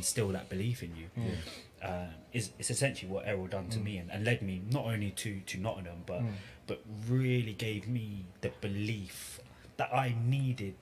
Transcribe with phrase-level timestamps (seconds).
[0.00, 1.06] instill that belief in you.
[1.82, 3.84] Uh, is is essentially what Errol done to mm.
[3.84, 6.32] me and, and led me not only to to Nottingham but mm.
[6.66, 9.40] but really gave me the belief
[9.78, 10.80] that I needed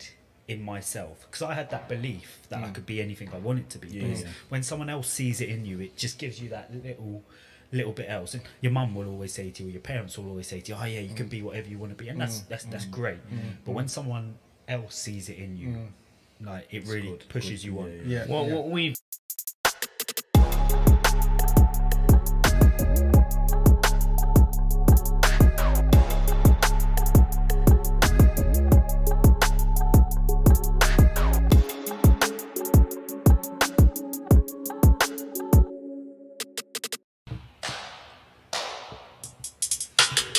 [0.48, 1.26] in myself.
[1.30, 2.74] Because I had that belief that I mm.
[2.74, 3.88] could be anything I wanted to be.
[3.88, 4.24] Yeah, Because.
[4.48, 7.22] When someone else sees it in you, it just gives you that little
[7.70, 8.34] little bit else.
[8.34, 10.72] And your mum will always say to you, or your parents will always say to
[10.72, 12.86] you, "Oh yeah, you can be whatever you want to be," and that's that's that's
[12.86, 13.20] great.
[13.64, 14.26] But when someone
[14.66, 15.68] else sees it in you,
[16.40, 17.88] like it It's really good, pushes good, you yeah, on.
[17.88, 18.02] yeah.
[18.06, 18.26] Yeah.
[18.26, 18.54] What yeah.
[18.54, 18.94] what we've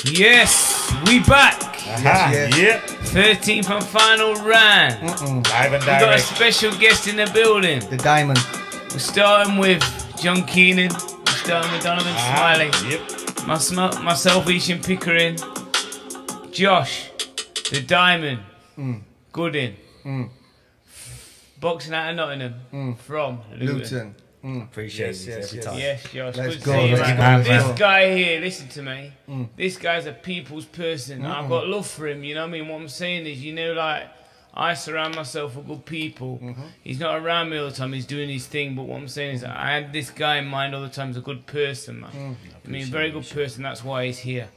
[0.04, 1.62] Yes, we back.
[1.86, 2.58] Aha, yes.
[2.58, 2.99] yeah.
[3.12, 4.94] 13th and final round.
[4.94, 5.48] Mm-mm.
[5.50, 5.86] Live and direct.
[5.86, 7.80] We've got a special guest in the building.
[7.90, 8.38] The diamond.
[8.92, 9.82] We're starting with
[10.20, 10.90] John Keenan.
[10.92, 12.90] We're starting with Donovan Ah, Smiley.
[12.90, 13.46] Yep.
[13.46, 15.36] Myself, myself, Esham Pickering.
[16.52, 17.10] Josh,
[17.70, 18.40] the Diamond.
[19.32, 19.76] Gooding.
[20.04, 20.28] Mm.
[21.60, 22.96] Boxing out of Nottingham.
[22.96, 23.78] From Luton.
[23.78, 24.14] Luton.
[24.44, 24.62] Mm.
[24.64, 25.64] Appreciate Yes, it yes, every yes.
[25.66, 25.78] time.
[25.78, 26.36] Yes, Josh.
[26.36, 27.42] Let's good go, to see let's man.
[27.44, 29.12] go, This guy here, listen to me.
[29.28, 29.48] Mm.
[29.56, 31.24] This guy's a people's person.
[31.26, 32.24] I've got love for him.
[32.24, 32.68] You know what I mean?
[32.68, 34.04] What I'm saying is, you know, like
[34.54, 36.38] I surround myself with good people.
[36.42, 36.62] Mm-hmm.
[36.82, 37.92] He's not around me all the time.
[37.92, 38.74] He's doing his thing.
[38.74, 41.16] But what I'm saying is, I had this guy in mind all the time as
[41.18, 42.10] a good person, man.
[42.10, 42.34] Mm.
[42.64, 43.62] I mean, very good person.
[43.62, 44.48] That's why he's here.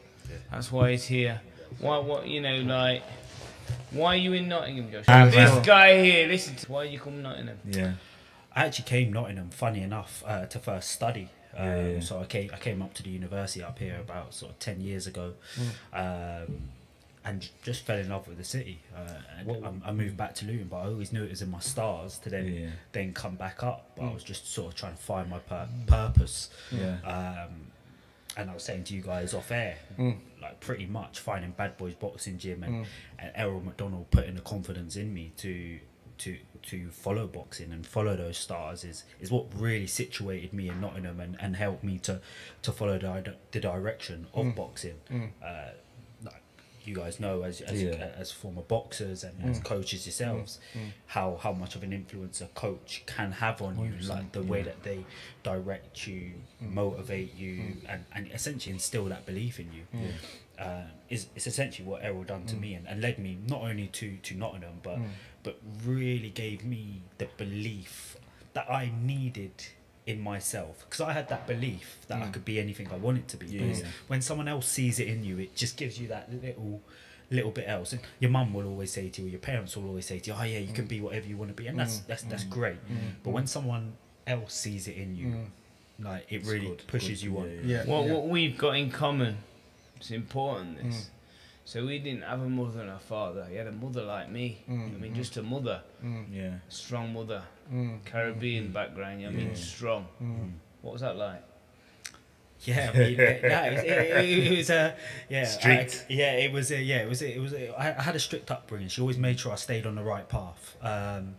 [0.49, 1.41] That's why he's here.
[1.79, 1.97] Why?
[1.97, 2.27] What?
[2.27, 3.03] You know, like.
[3.91, 5.05] Why are you in Nottingham, Josh?
[5.07, 6.55] Um, this well- guy here, listen.
[6.55, 7.59] To, why are you come Nottingham?
[7.65, 7.93] Yeah.
[8.55, 11.29] I actually came Nottingham, funny enough, uh, to first study.
[11.57, 11.99] Um, Yeah, yeah.
[12.01, 14.81] So I came, I came up to the university up here about sort of ten
[14.81, 15.33] years ago,
[15.93, 16.69] um,
[17.25, 18.79] and just fell in love with the city.
[18.95, 21.59] Uh, I, I moved back to Luton, but I always knew it was in my
[21.59, 22.69] stars to then Yeah.
[22.91, 23.91] then come back up.
[23.95, 26.49] But I was just sort of trying to find my pur- purpose.
[26.71, 26.97] Yeah.
[27.03, 27.67] Um,
[28.35, 30.17] and I was saying to you guys off air, Mm.
[30.41, 32.87] like pretty much finding Bad Boys Boxing Gym and,
[33.19, 35.79] and Errol McDonald putting the confidence in me to
[36.19, 40.79] to to follow boxing and follow those stars is is what really situated me in
[40.81, 42.21] Nottingham and, and helped me to
[42.61, 44.55] to follow the, the direction of mm.
[44.55, 44.95] boxing.
[45.11, 45.29] Mm.
[45.43, 45.71] Uh,
[46.23, 46.41] like
[46.85, 48.11] you guys know as as, Yeah.
[48.17, 49.63] as former boxers and as mm.
[49.63, 50.59] coaches yourselves,
[51.07, 54.61] how how much of an influence a coach can have on you, like the way
[54.63, 55.05] that they
[55.43, 59.83] direct you, motivate you, and, and essentially instill that belief in you.
[60.59, 62.61] Uh, is is essentially what Errol done to mm.
[62.61, 65.07] me and, and led me not only to to Nottingham, but mm.
[65.41, 68.17] but really gave me the belief
[68.53, 69.65] that I needed
[70.05, 70.85] in myself.
[70.87, 72.33] Because I had that belief that I mm.
[72.33, 73.47] could be anything I wanted to be.
[73.47, 76.81] Yeah, because when someone else sees it in you, it just gives you that little
[77.31, 77.93] little bit else.
[77.93, 80.31] And your mum will always say to you, or your parents will always say to
[80.31, 82.43] you, "Oh yeah, you can be whatever you want to be," and that's that's that's
[82.43, 82.77] great.
[83.23, 83.93] But when someone
[84.27, 85.35] else sees it in you,
[85.99, 87.45] like it really good, pushes good, you on.
[87.63, 87.85] yeah, Yeah.
[87.85, 88.13] What yeah.
[88.13, 89.37] what we've got in common,
[90.03, 90.83] it's important.
[90.83, 90.95] This.
[91.05, 91.09] Mm.
[91.65, 93.47] So we didn't have a mother and a father.
[93.49, 94.63] He had a mother like me.
[94.69, 94.95] Mm.
[94.95, 96.25] I mean, just a mother, mm.
[96.29, 96.55] Yeah.
[96.67, 97.41] strong mother,
[97.71, 98.03] Mm.
[98.03, 99.21] Caribbean background.
[99.21, 99.61] You know what I mean, Yeah.
[99.75, 100.05] strong.
[100.81, 101.41] What was that like?
[102.65, 104.95] Yeah, I mean, it, no, it, was- it, it was a
[105.29, 106.05] yeah, Strict.
[106.09, 107.53] I- yeah, it was a, yeah, it was a, it was.
[107.53, 108.89] A, I, I had a strict upbringing.
[108.89, 110.75] She always made sure I stayed on the right path.
[110.81, 111.35] Um,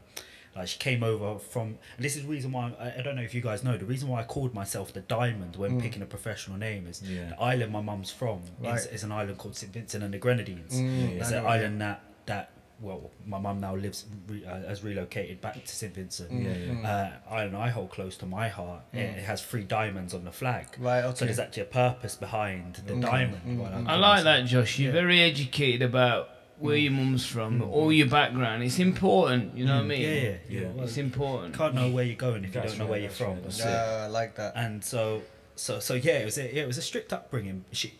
[0.56, 1.78] like she came over from.
[1.96, 3.76] And this is the reason why I, I don't know if you guys know.
[3.76, 7.30] The reason why I called myself the Diamond when picking a professional name is Yeah.
[7.30, 8.80] the island my mum's from is, Right.
[8.92, 10.74] is an island called St Vincent and the Grenadines.
[10.74, 12.50] Mm, it's an know, island that that
[12.80, 16.30] well, my mum now lives re, uh, has relocated back to St Vincent.
[16.32, 16.88] Yeah, yeah.
[17.30, 18.82] Uh, island I hold close to my heart.
[18.92, 20.66] It, it has three diamonds on the flag.
[20.78, 21.18] Right, Okay.
[21.20, 23.58] So there's actually a purpose behind the diamond.
[23.60, 24.78] why I like that, Josh.
[24.78, 26.28] You're very educated about
[26.58, 28.62] where your mum's from, all your background.
[28.62, 29.56] It's important.
[29.56, 30.00] You know what I mean?
[30.02, 30.60] Yeah, yeah, Yeah.
[30.60, 30.68] yeah.
[30.74, 31.54] Well, It's you important.
[31.56, 33.34] can't know where you're going if you don't know right, where you're from.
[33.34, 34.52] right, that's Yeah, I like that.
[34.56, 35.22] And so,
[35.56, 37.64] so, so yeah, it was a, yeah, it was a strict upbringing.
[37.72, 37.94] She,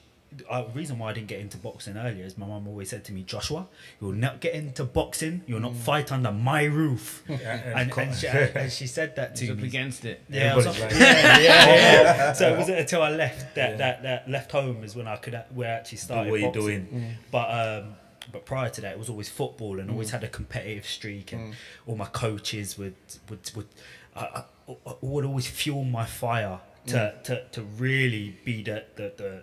[0.51, 3.13] uh, reason why I didn't get into boxing earlier is my mum always said to
[3.13, 3.69] me, Joshua,
[4.01, 5.43] you'll not get into boxing.
[5.47, 7.23] You'll not fight under my roof.
[7.29, 9.69] and, and, she, and she said that He's to up me.
[9.69, 10.23] against it.
[10.29, 12.33] Yeah, I was up- like- yeah, yeah, yeah.
[12.33, 13.77] So it wasn't until I left that, Yeah.
[13.77, 16.31] that, that left home is when I could where I actually started.
[16.33, 16.85] what you're boxing.
[16.87, 17.15] doing.
[17.31, 17.95] But um,
[18.33, 20.13] but prior to that, it was always football, and always mm.
[20.13, 21.57] had a competitive streak, and mm.
[21.87, 22.97] all my coaches would
[23.29, 23.69] would would
[24.17, 24.45] I
[25.01, 27.23] would always fuel my fire to mm.
[27.25, 29.43] to, to really be the, the the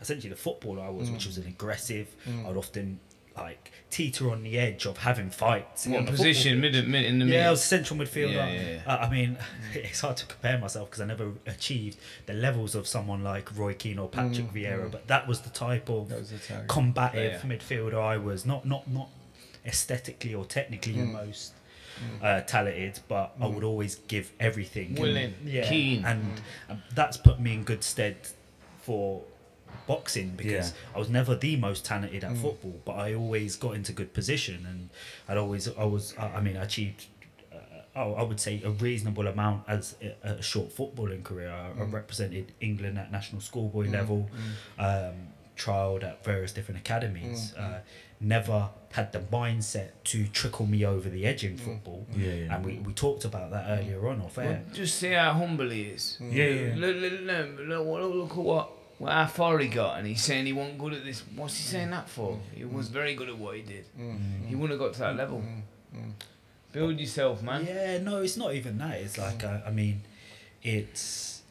[0.00, 2.08] essentially the footballer I was, which was an aggressive.
[2.46, 3.00] I'd often
[3.40, 5.86] like teeter on the edge of having fights.
[5.86, 6.60] What on position?
[6.60, 7.40] Mid, mid in the middle.
[7.40, 8.32] Yeah, I was central midfielder.
[8.34, 8.92] Yeah, yeah, yeah.
[8.94, 9.38] Uh, I mean,
[9.74, 13.74] it's hard to compare myself because I never achieved the levels of someone like Roy
[13.74, 18.44] Keane or Patrick Vieira, but that was the type of the combative midfielder I was.
[18.44, 19.08] Not not not
[19.64, 21.52] aesthetically or technically the most
[22.22, 24.88] uh, talented, but I would always give everything.
[24.90, 26.04] And- Willing, yeah, keen.
[26.04, 26.40] and
[26.70, 28.16] um, that's put me in good stead
[28.82, 29.22] for
[29.88, 32.42] boxing because I was never the most talented at mm.
[32.42, 34.90] football, but I always got into good position and
[35.28, 37.06] I'd always I was I I mean I achieved.
[37.52, 37.56] Uh,
[37.98, 41.50] I I would say a reasonable amount as a, a short footballing career.
[41.50, 41.92] I, I mm.
[41.92, 43.92] represented England at national schoolboy mm.
[43.92, 44.30] level,
[44.78, 45.14] um,
[45.56, 47.54] trialed at various different academies.
[47.54, 47.80] Uh,
[48.20, 52.06] never had the mindset to trickle me over the edge in football.
[52.16, 52.54] Yeah, yeah.
[52.54, 54.62] And we, we talked about that earlier on off air.
[54.66, 56.18] Well, just see how humble he is.
[56.20, 56.74] Yeah, yeah.
[56.76, 60.22] Look, look, look, look, look, look at what, what how far he got, and he's
[60.22, 61.22] saying he wasn't good at this.
[61.36, 62.38] What's he saying that for?
[62.52, 62.92] He was mm.
[62.92, 63.84] very good at what he did.
[63.98, 64.46] Mm.
[64.46, 65.42] He wouldn't have got to that level.
[65.94, 66.12] Mm.
[66.72, 67.64] Build yourself, man.
[67.64, 68.98] Yeah, no, it's not even that.
[68.98, 70.02] It's like uh, I mean,
[70.62, 71.42] it's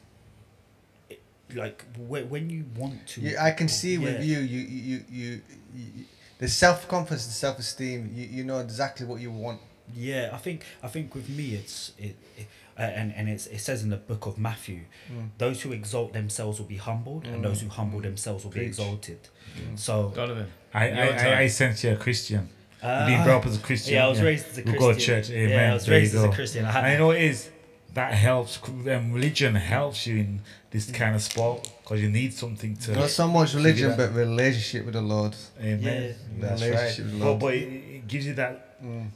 [1.08, 1.22] it,
[1.54, 3.22] like wh- when you want to.
[3.22, 4.38] You, I can see with Yeah.
[4.38, 5.40] you, you, you, you,
[5.74, 6.04] you,
[6.38, 8.12] the self confidence the self esteem.
[8.14, 9.60] You, you know exactly what you want.
[9.94, 12.46] Yeah, I think I think with me it's it, it
[12.78, 14.80] uh, and and it's, it says in the book of Matthew,
[15.12, 15.28] Mm.
[15.38, 18.68] those who exalt themselves will be humbled, and those who humble themselves will be Preach.
[18.68, 19.20] exalted.
[19.76, 20.46] So Donovan.
[20.74, 21.06] I, I.
[21.08, 22.48] I, I sense you're a Christian.
[22.82, 23.94] uh, You've brought up as a Christian.
[23.94, 24.80] Yeah, I was raised as a We Christian.
[24.80, 25.30] go to church.
[25.30, 25.48] Amen.
[25.50, 26.32] Yeah, I was There you raised as a go.
[26.34, 26.64] Christian.
[26.64, 27.50] I had, And know it is?
[27.94, 28.60] That helps.
[28.68, 30.40] Um, religion helps you in
[30.70, 32.92] this kind of sport because you need something to.
[32.92, 35.34] Not so much religion, but relationship with the Lord.
[35.60, 35.82] Amen.
[35.82, 36.12] Yeah.
[36.48, 37.12] That's Relationship right.
[37.12, 37.40] with But, Lord.
[37.40, 37.62] but it,
[37.96, 38.67] it gives you that.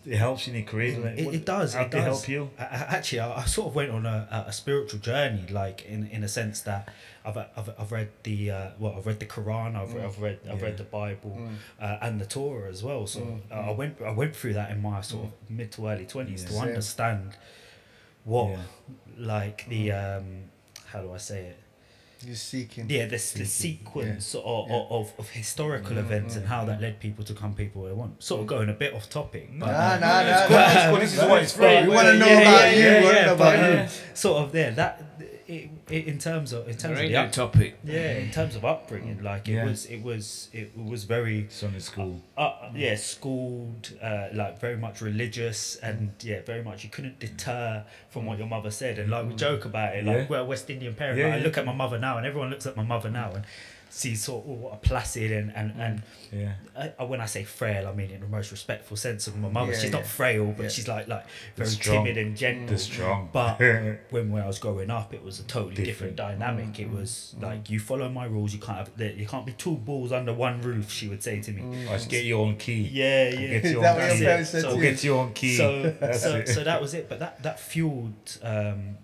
[0.07, 0.99] It helps you in your career.
[0.99, 1.75] Like, It, it does.
[1.75, 2.03] How it does.
[2.05, 2.51] help you?
[2.59, 6.25] I, actually, I, I sort of went on a, a spiritual journey, like in, in
[6.25, 6.89] a sense that
[7.25, 10.61] I've, I've, I've read the uh, well, I've read the Quran, I've, I've read I've
[10.63, 11.39] read the Bible,
[11.81, 13.07] uh, and the Torah as well.
[13.07, 16.07] So uh, I went I went through that in my sort of mid to early
[16.07, 16.49] twenties Yeah.
[16.49, 16.63] to Same.
[16.69, 17.37] understand
[18.25, 18.57] what Yeah.
[19.19, 20.27] like the um,
[20.87, 21.59] how do I say it?
[22.25, 22.89] You're seeking.
[22.89, 26.83] Yeah, this the sequence of, of, of historical mm, events and mm, how that mm.
[26.83, 28.23] led people to come people they want.
[28.23, 29.51] Sort of going a bit off topic.
[29.59, 30.91] but- Nah, nah, nah, It's nah.
[30.91, 31.03] good.
[31.03, 31.63] This is what um, it's for.
[31.63, 32.85] We want to know about you.
[32.85, 33.79] We want to know but, about you.
[33.79, 34.71] uh, sort of there.
[34.73, 35.32] That it, it,
[35.91, 37.79] in terms of in terms of There ain't the no up, topic.
[37.85, 39.65] yeah, in terms of upbringing, like it Yeah.
[39.67, 42.21] was it was it was very Sunday school.
[42.37, 47.85] uh, yeah schooled, uh, like very much religious, and yeah, very much you couldn't deter
[48.11, 50.27] from what your mother said, and like we joke about it, like Yeah.
[50.29, 51.19] we're West Indian parent.
[51.19, 53.33] Yeah, like, I look at my mother now, and everyone looks at my mother now
[53.33, 53.45] and
[53.93, 55.81] sees sort of what a placid and and mm.
[55.81, 56.03] and
[56.33, 56.55] Yeah.
[56.99, 59.73] I, when I say frail, I mean in the most respectful sense of my mother.
[59.73, 59.99] Yeah, she's yeah.
[59.99, 60.69] not frail, but Yeah.
[60.71, 62.05] she's like like very strong.
[62.05, 62.69] timid and gentle.
[62.69, 63.29] The strong.
[63.33, 63.61] But
[64.11, 66.39] when, when I was growing up, it was a totally different, Different.
[66.39, 66.81] dynamic.
[66.81, 66.99] It mm.
[66.99, 67.43] was mm.
[67.43, 68.55] like you follow my rules.
[68.55, 70.91] You can't have you can't be two balls under one roof.
[70.91, 71.87] She would say to me.
[71.87, 72.89] Or just get your own key.
[72.91, 73.37] Yeah, yeah.
[73.37, 74.45] Get Is your that own what key.
[74.45, 74.81] So to Go you?
[74.81, 75.57] get your own key.
[75.57, 77.11] So so, so that was it.
[77.11, 78.39] But that that fueled.
[78.43, 78.97] Um,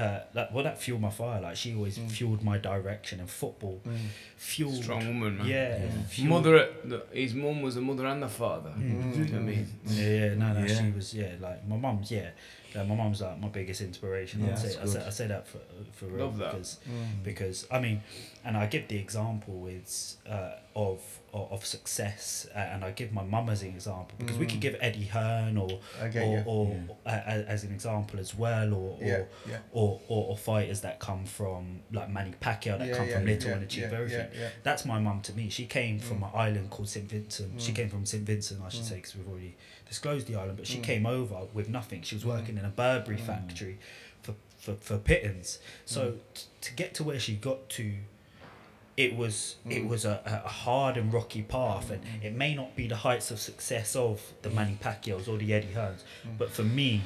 [0.00, 1.40] uh, that, well, that fueled my fire.
[1.40, 2.10] Like she always mm.
[2.10, 3.96] fueled my direction, and football mm.
[4.36, 4.82] fueled.
[4.82, 5.46] Strong woman, man.
[5.46, 6.68] Yeah, fueled- Mother,
[7.12, 8.70] his mum was the mother and the father.
[8.70, 9.16] Mm.
[9.16, 9.66] You know what I mean?
[9.86, 10.80] Yeah, yeah, no, no, Yeah.
[10.80, 12.30] she was, yeah, like my mum's, yeah,
[12.74, 14.44] like, my mum's like my biggest inspiration.
[14.44, 15.04] Yeah, I'd say, I say.
[15.06, 15.58] I say that for
[15.92, 16.52] for real Love that.
[16.52, 16.78] because
[17.22, 18.02] because I mean,
[18.44, 21.00] and I give the example with uh, of,
[21.32, 24.60] of of success, uh, and I give my mum as an example because we could
[24.60, 25.80] give Eddie Hearn or
[26.22, 29.58] or, or uh, as an example as well, or or, yeah.
[29.72, 33.26] or, or or fighters that come from like Manny Pacquiao that Yeah, come yeah, from
[33.26, 34.28] little yeah, and achieve yeah, everything.
[34.34, 34.48] yeah, yeah.
[34.62, 35.48] That's my mum to me.
[35.50, 37.60] She came from an island called St Vincent.
[37.60, 39.56] She came from St Vincent, I should say, because we've already
[39.88, 40.56] disclosed the island.
[40.56, 42.02] But she came over with nothing.
[42.02, 43.78] She was working in a Burberry factory
[44.22, 45.58] for, for, for pittance.
[45.84, 47.92] So t- to get to where she got to,
[48.96, 49.88] it was it mm.
[49.88, 53.38] was a, a hard and rocky path, and it may not be the heights of
[53.38, 54.54] success of the mm.
[54.54, 56.36] Manny Pacquiao's or the Eddie Hearns, mm.
[56.38, 57.02] but for me,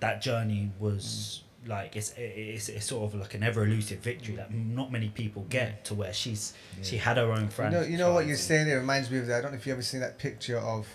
[0.00, 4.52] that journey was like it's, it's it's sort of like an ever elusive victory that
[4.54, 8.12] not many people get to where she's she had her own You know, you know
[8.12, 8.68] what you're saying.
[8.68, 9.38] It reminds me of that.
[9.38, 10.86] I don't know if you ever seen that picture of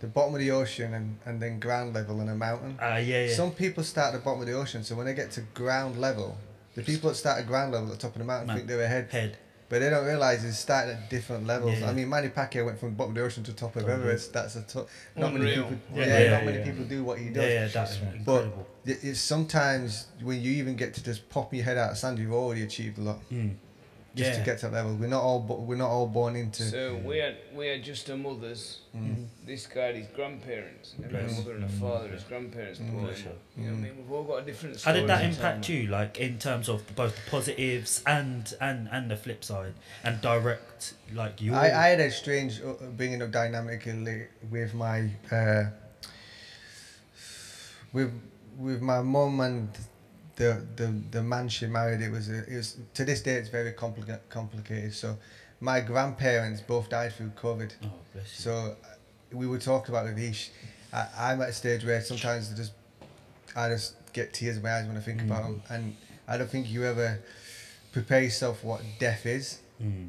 [0.00, 2.78] the bottom of the ocean and, and then ground level and a mountain.
[2.80, 3.34] Uh, yeah, yeah.
[3.34, 5.98] Some people start at the bottom of the ocean, so when they get to ground
[5.98, 6.38] level,
[6.74, 8.56] the people that start at ground level at the top of the mountain Man.
[8.56, 9.38] think they're ahead, head.
[9.70, 11.78] But they don't realize they're starting at different levels.
[11.80, 11.88] Yeah.
[11.88, 13.90] I mean, Manny Pacquiao went from the bottom of the ocean to top of Top
[13.90, 14.32] of Everest.
[14.34, 14.86] That's a to-
[15.16, 15.70] not many people.
[15.94, 16.64] Yeah, Yeah, yeah, not yeah, many yeah.
[16.64, 17.44] people do what he does.
[17.44, 18.12] yeah, that's But
[18.42, 18.66] incredible.
[18.84, 22.18] it- it's sometimes when you even get to just pop your head out of sand,
[22.18, 23.18] you've already achieved a lot.
[23.32, 23.54] Mm.
[24.12, 24.38] Just yeah.
[24.38, 26.64] to get to that level, we're not all bo- we're not all born into.
[26.64, 28.80] So we had we had just our mothers.
[28.94, 29.00] Mm.
[29.00, 29.24] Mm-hmm.
[29.46, 30.94] This guy had his grandparents.
[30.98, 31.80] Never had a mother and a mm-hmm.
[31.80, 32.08] father.
[32.08, 33.04] His grandparents born.
[33.04, 33.32] Bless her.
[33.56, 33.92] You know what I mean?
[33.92, 33.96] Mm.
[33.98, 34.82] We've all got a different.
[34.82, 39.08] How did that impact you, like in terms of both the positives and and and
[39.08, 41.54] the flip side, and direct like you?
[41.54, 45.66] I, I had a strange uh, uh bringing up dynamically with my uh,
[47.92, 48.12] with
[48.58, 49.68] with my mom and
[50.40, 52.00] the, the the man she married.
[52.00, 54.92] It was a, it was to this day it's very complicated complicated.
[54.94, 55.08] So
[55.60, 57.70] my grandparents both died through COVID.
[57.84, 58.42] Oh, bless you.
[58.46, 60.50] So uh, we were talking about with Ish,
[60.92, 62.72] I, I'm at a stage where sometimes I just
[63.54, 66.50] I just get tears in my eyes when I think about them, and I don't
[66.50, 67.20] think you ever
[67.92, 70.08] prepare yourself for what death is, Mm.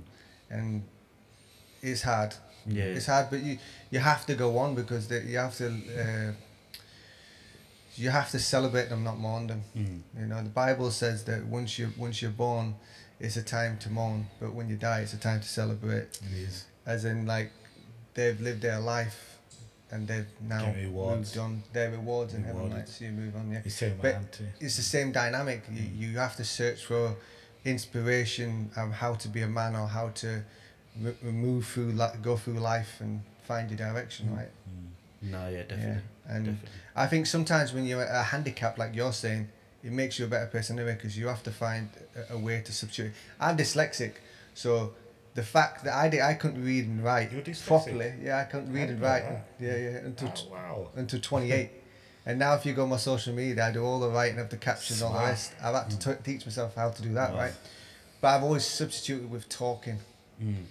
[0.49, 0.83] and
[1.81, 2.33] it's hard.
[2.67, 2.95] Yeah.
[2.97, 3.57] It's hard, but you
[3.89, 6.31] you have to go on because the, you have to uh,
[8.01, 9.61] you have to celebrate them, not mourn them.
[9.77, 10.01] Mm.
[10.19, 12.75] You know, the Bible says that once you once you're born,
[13.19, 16.07] it's a time to mourn, but when you die, it's a time to celebrate.
[16.31, 16.65] It is.
[16.85, 17.51] As in, like
[18.15, 19.37] they've lived their life,
[19.91, 20.65] and they've now
[21.33, 21.63] moved on.
[21.73, 23.51] Their rewards in heaven, like so you move on.
[23.51, 24.15] Yeah, He's But-
[24.59, 25.63] it's the same dynamic.
[25.71, 27.15] You, you have to search for
[27.63, 30.43] inspiration of how to be a man or how to
[30.99, 34.49] m- move through, li- go through life and find your direction, right?
[35.21, 36.01] No, yeah, definitely.
[36.27, 36.69] Yeah, and definitely.
[36.95, 39.49] I think sometimes when you're a handicap, like you're saying,
[39.83, 41.89] it makes you a better person anyway because you have to find
[42.29, 43.11] a, a way to substitute.
[43.39, 44.13] I'm dyslexic,
[44.53, 44.93] so
[45.33, 48.13] the fact that I did, I couldn't read and write You're properly.
[48.23, 49.21] Yeah, I couldn't read I and write.
[49.23, 49.45] that.
[49.59, 50.89] Yeah, yeah, until Oh, wow.
[50.95, 51.69] until 28.
[52.25, 54.49] and now if you go on my social media, I do all the writing of
[54.49, 55.29] the captions, all the Smart.
[55.31, 55.53] rest.
[55.63, 57.39] I've had to t- teach myself how to do that, Wow.
[57.39, 57.53] right?
[58.19, 59.99] But I've always substituted with talking.
[60.43, 60.65] Mm.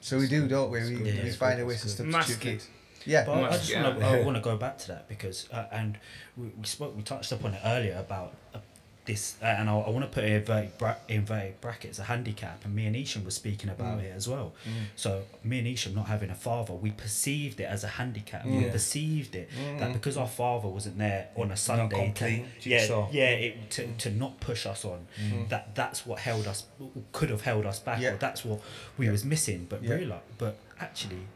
[0.00, 0.80] So we do, don't we?
[0.80, 2.10] That's We, good, we that's find good, a way to substitute.
[2.10, 2.36] Mask it.
[2.44, 2.68] things.
[3.06, 3.24] Yeah.
[3.24, 4.10] But I- I Must- just want to yeah.
[4.12, 5.98] I want to go back to that because uh, and
[6.36, 8.58] we, we spoke we touched upon it earlier about uh,
[9.06, 12.04] this uh, and I, I want to put it in inverted, bra- inverted brackets a
[12.04, 14.04] handicap and me and Esham were speaking about Mm.
[14.04, 14.54] it as well.
[14.96, 18.46] So me and Esham not having a father, we perceived it as a handicap.
[18.46, 18.62] We Mm.
[18.62, 18.70] Yeah.
[18.72, 19.92] perceived it that Mm.
[19.92, 23.08] because our father wasn't there on a Sunday to, complete yeah jigsaw.
[23.12, 25.50] yeah it, to, to not push us on Mm.
[25.50, 26.64] that that's what held us
[27.12, 28.12] could have held us back Yeah.
[28.12, 28.60] or that's what
[28.96, 29.12] we Yeah.
[29.12, 29.96] was missing but Yeah.
[29.96, 31.26] realize but actually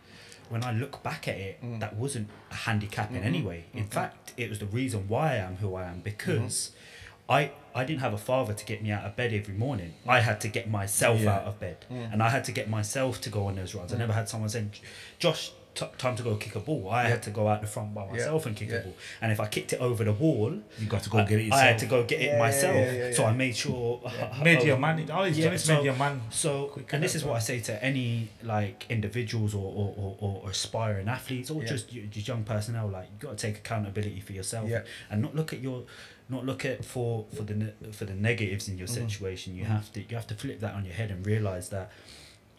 [0.50, 1.80] when I look back at it, Mm.
[1.80, 3.24] that wasn't a handicap in Mhm.
[3.24, 3.64] any way.
[3.74, 3.90] In Mhm.
[3.90, 7.32] fact, it was the reason why I am who I am because Mm-hmm.
[7.32, 9.94] I I didn't have a father to get me out of bed every morning.
[10.06, 11.34] I had to get myself Yeah.
[11.36, 12.12] out of bed, Mm.
[12.12, 13.92] and I had to get myself to go on those runs.
[13.92, 14.00] I Mm.
[14.00, 14.72] never had someone saying,
[15.20, 16.82] "Josh." T- time to go kick a ball.
[16.90, 17.08] I Yeah.
[17.10, 18.78] had to go out the front by myself and kick Yeah.
[18.78, 18.94] a ball.
[19.20, 21.52] And if I kicked it over the wall, You got to go I, get it
[21.52, 22.74] I had to go get it yeah, myself.
[22.74, 23.28] yeah, yeah, So yeah.
[23.28, 24.00] I made sure.
[24.42, 24.98] Made your man.
[24.98, 26.20] He's Yeah, so- made your man.
[26.30, 26.50] So,
[26.92, 31.08] and this is what I say to any like individuals or, or, or, or aspiring
[31.08, 31.68] athletes or Yeah.
[31.68, 32.88] just just young personnel.
[32.88, 34.82] Like you got to take accountability for yourself Yeah.
[35.10, 35.84] and not look at your,
[36.28, 39.10] not look at for for the for the negatives in your Mhm.
[39.10, 39.54] situation.
[39.54, 39.68] You Mhm.
[39.76, 41.90] have to you have to flip that on your head and realize that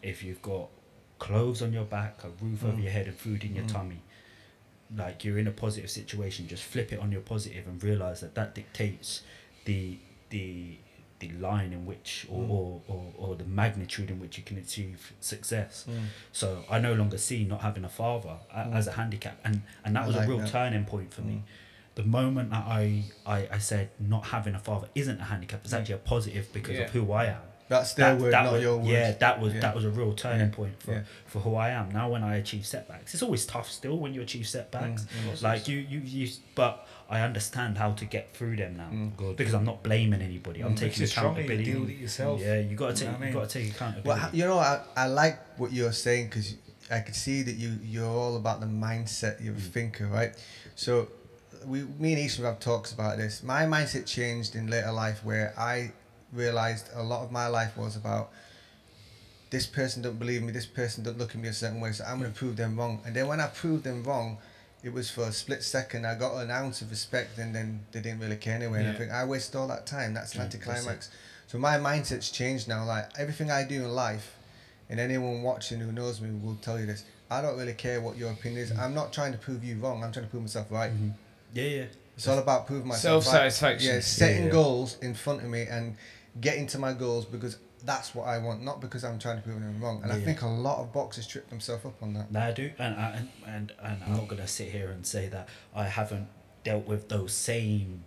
[0.02, 0.68] if you've got
[1.20, 2.82] clothes on your back, a roof over Mm.
[2.82, 3.72] your head, and food in your Mm.
[3.72, 4.00] tummy.
[4.96, 8.34] Like you're in a positive situation, just flip it on your positive and realize that
[8.34, 9.22] that dictates
[9.64, 9.98] the
[10.30, 10.78] the
[11.20, 12.50] the line in which or, Mm.
[12.50, 15.84] or, or, or the magnitude in which you can achieve success.
[15.88, 16.06] Mm.
[16.32, 18.74] So I no longer see not having a father Mm.
[18.74, 20.48] as a handicap, and and that I was like a real that.
[20.48, 21.34] turning point for me.
[21.34, 21.42] Mm.
[21.96, 25.74] The moment that I, I I said not having a father isn't a handicap, it's
[25.74, 26.84] actually a positive because Yeah.
[26.86, 27.42] of who I am.
[27.70, 28.88] That's their That- word, that not was, your word.
[28.88, 29.60] Yeah, that was Yeah.
[29.60, 30.54] that was a real turning Yeah.
[30.60, 31.02] point for, Yeah.
[31.26, 31.90] for who I am.
[31.92, 35.02] Now when I achieve setbacks, it's always tough still when you achieve setbacks.
[35.02, 35.42] Mm, mm.
[35.42, 39.16] Like you, you, you, but I understand how to get through them now Mm.
[39.16, 39.36] Good.
[39.36, 40.62] because I'm not blaming anybody.
[40.62, 40.74] I'm Mm.
[40.74, 41.40] taking Makes you stronger.
[41.42, 41.72] You accountability.
[41.72, 42.40] deal with it yourself.
[42.40, 43.06] Yeah, you got to You take.
[43.06, 43.32] know what I You mean?
[43.40, 44.20] got to take Well, accountability.
[44.20, 46.54] ha- you know, I, I like what you're saying because
[46.90, 49.42] I could see that you you're all about the mindset.
[49.44, 50.32] You're a thinker, right?
[50.74, 51.06] So,
[51.66, 53.44] we me and Isha have talks about this.
[53.44, 55.92] My mindset changed in later life where I
[56.32, 58.30] realized a lot of my life was about
[59.50, 62.04] this person don't believe me, this person don't look at me a certain way, so
[62.04, 63.00] I'm gonna prove them wrong.
[63.04, 64.38] And then when I proved them wrong,
[64.84, 66.06] it was for a split second.
[66.06, 68.80] I got an ounce of respect, and then they didn't really care anyway.
[68.80, 70.14] And I think I wasted all that time.
[70.14, 71.10] That's an anticlimax.
[71.48, 72.84] So my mindset's changed now.
[72.84, 74.36] Like everything I do in life,
[74.88, 77.04] and anyone watching who knows me will tell you this.
[77.28, 78.72] I don't really care what your opinion is.
[78.72, 80.02] I'm not trying to prove you wrong.
[80.02, 80.92] I'm trying to prove myself right.
[80.92, 81.12] Mhm.
[81.54, 81.84] Yeah, yeah.
[82.16, 83.24] It's all about proving myself.
[83.26, 83.32] right.
[83.32, 83.94] Self-satisfaction.
[83.94, 84.50] Yeah, setting Yeah.
[84.50, 85.96] goals in front of me and
[86.40, 89.60] getting to my goals because that's what I want, not because I'm trying to prove
[89.60, 90.02] them wrong.
[90.02, 92.30] And I think a lot of boxers trip themselves up on that.
[92.30, 95.28] No, I do, and I- and and, and I'm not gonna sit here and say
[95.28, 96.28] that I haven't
[96.64, 98.04] dealt with those same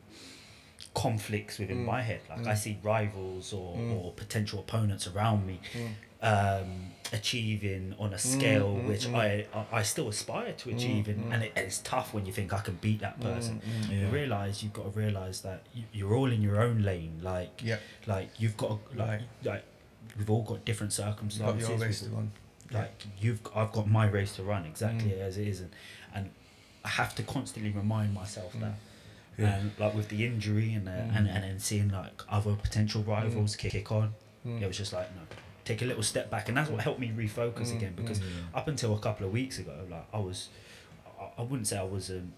[0.93, 1.85] conflicts within Mm.
[1.85, 2.21] my head.
[2.29, 2.47] Like Mm.
[2.47, 3.95] I see rivals or, Mm.
[3.95, 5.89] or potential opponents around me Mm.
[6.21, 9.15] um, achieving on a scale mm, which mm.
[9.15, 11.33] I, I still aspire to achieve, and, mm.
[11.33, 13.61] and it, it's tough when you think I can beat that person.
[13.61, 13.91] Mm, mm.
[13.91, 14.11] You Yeah.
[14.11, 17.19] realize you've got to realize that you, you're all in your own lane.
[17.21, 17.77] Like Yeah,
[18.07, 19.63] like you've got to, like like
[20.17, 21.69] we've all got different you've got circumstances.
[21.69, 22.31] your race to run.
[22.71, 25.21] like you've I've got my race to run exactly Mm.
[25.27, 25.71] as it is and,
[26.15, 26.29] and
[26.83, 28.61] I have to constantly remind myself Mm.
[28.61, 28.75] that
[29.37, 29.55] Yeah.
[29.55, 31.15] and like with the injury and, Mm.
[31.17, 34.13] and and then seeing like other potential rivals kick, kick on
[34.45, 34.61] Mm.
[34.61, 35.21] it was just like no
[35.65, 38.25] take a little step back and that's what helped me refocus Mm, again because mm.
[38.53, 40.49] up until a couple of weeks ago like I was
[41.19, 42.33] I, I wouldn't say I was um,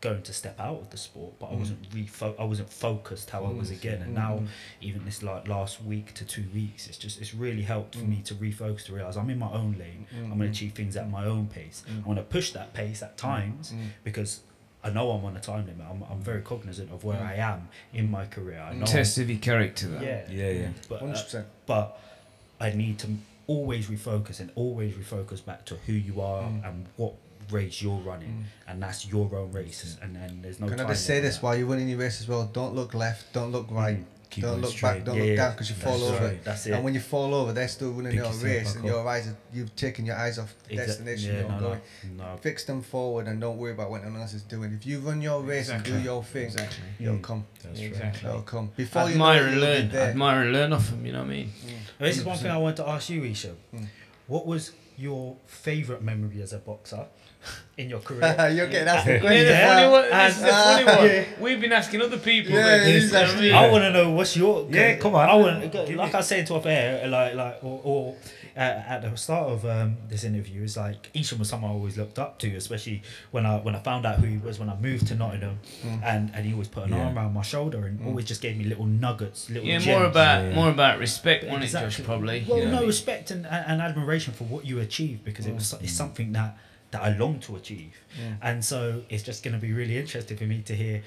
[0.00, 3.44] going to step out of the sport, but I wasn't refo- I wasn't focused how
[3.44, 4.02] I was again.
[4.02, 4.14] And Mm.
[4.14, 4.42] now,
[4.80, 8.20] even this like last week to two weeks, it's just it's really helped for me
[8.26, 10.06] to refocus to realize I'm in my own lane.
[10.14, 11.82] I'm going to achieve things at my own pace.
[12.06, 13.72] I'm to push that pace at times
[14.04, 14.40] because.
[14.86, 15.84] I know I'm on a time limit.
[15.90, 18.60] I'm, I'm very cognizant of where I am in my career.
[18.60, 19.88] I know I'm- Test of your character.
[19.88, 20.02] That.
[20.02, 20.68] yeah, Yeah, yeah.
[20.88, 21.44] but uh, 100%.
[21.66, 22.00] but
[22.60, 23.08] I need to
[23.48, 26.68] always refocus and always refocus back to who you are Mm.
[26.68, 27.12] and what
[27.50, 29.96] race you're running, and that's your own race.
[30.02, 30.66] And then there's no.
[30.68, 32.44] Can I time just say limit this on while you're running your race as well?
[32.52, 34.94] Don't look left, don't look right, Keep don't look straight.
[34.96, 35.36] back, don't Yeah, look yeah.
[35.36, 36.24] down because you fall That's over.
[36.26, 36.72] right, that's it.
[36.72, 38.90] And when you fall over, they're still running Pick your race, and up.
[38.90, 41.80] your eyes, are, you've taken your eyes off the Exact- destination yeah, you're no, going.
[42.16, 42.36] no, no.
[42.38, 44.72] Fix them forward and don't worry about what anyone else is doing.
[44.72, 46.84] If you run your race and do your thing, Exactly.
[46.98, 47.22] you'll Mm.
[47.22, 47.46] come.
[47.62, 47.86] That's right.
[47.88, 48.28] Exactly.
[48.28, 48.70] It'll come.
[48.76, 49.88] Before Admire you know and you'll be learn.
[49.90, 50.10] there.
[50.10, 51.06] Admire and learn off them.
[51.06, 51.52] You know what I mean?
[51.98, 53.54] This is one thing I wanted to ask you, Isha.
[53.74, 53.86] Mm.
[54.26, 57.06] What was your favourite memory as a boxer
[57.78, 58.50] in your career?
[58.52, 59.46] You're getting asked the Yeah, question.
[59.46, 61.06] the funny one, this is the funny Ah, one.
[61.06, 61.24] yeah.
[61.40, 62.52] We've been asking other people.
[62.52, 63.54] Yeah, this, you know I mean?
[63.54, 65.28] I want to know what's your Yeah, come on.
[65.28, 68.14] I want Give like I said to off air, like like or, or
[68.56, 71.98] uh, at the start of um, this interview is like Esham was someone I always
[71.98, 74.76] looked up to, especially when I when I found out who he was when I
[74.76, 76.02] moved to Nottingham, mm.
[76.02, 77.04] and and he always put an Yeah.
[77.04, 78.06] arm around my shoulder and mm.
[78.06, 79.86] always just gave me little nuggets, little Yeah, gems.
[79.86, 80.54] more about Yeah.
[80.54, 82.02] more about respect, wasn't it, Josh?
[82.02, 82.44] Probably.
[82.48, 82.86] Well, you no I mean?
[82.88, 85.82] respect and, and and admiration for what you achieved because it was mm.
[85.82, 86.56] it's something that
[86.92, 87.94] that I long to achieve,
[88.40, 91.02] and so it's just going to be really interesting for me to hear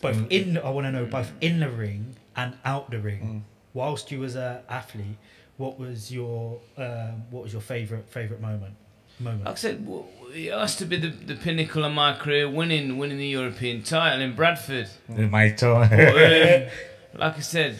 [0.00, 3.44] both in I want to know both in the ring and out the ring.
[3.74, 5.16] Whilst you was a athlete,
[5.56, 8.74] what was your um, what was your favorite favorite moment?
[9.20, 9.44] Moment.
[9.44, 12.48] Like I said, w- w- it has to be the, the pinnacle of my career,
[12.48, 14.88] winning winning the European title in Bradford.
[15.08, 15.88] In my turn.
[15.90, 16.68] But, um,
[17.20, 17.76] like I said,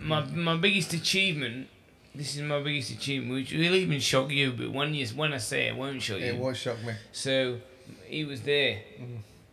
[0.00, 1.68] my my biggest achievement.
[2.14, 4.52] This is my biggest achievement, which will even shock you.
[4.52, 6.26] But when you when I say it, won't shock you.
[6.26, 6.40] It you.
[6.40, 6.92] won't shock me.
[7.12, 7.58] So
[8.06, 8.80] he was there.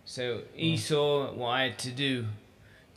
[0.05, 2.25] So he saw what I had to do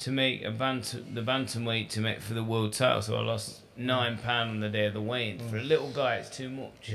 [0.00, 3.02] to make a bantam, the bantamweight to make for the world title.
[3.02, 5.38] So I lost nine pound on the day of the weigh-in.
[5.48, 6.92] For a little guy, it's too much.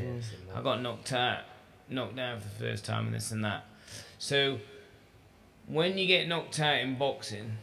[0.56, 1.40] I got knocked out,
[1.90, 3.66] knocked down for the first time, and this and that.
[4.20, 4.60] So
[5.68, 7.58] when you get knocked out in boxing,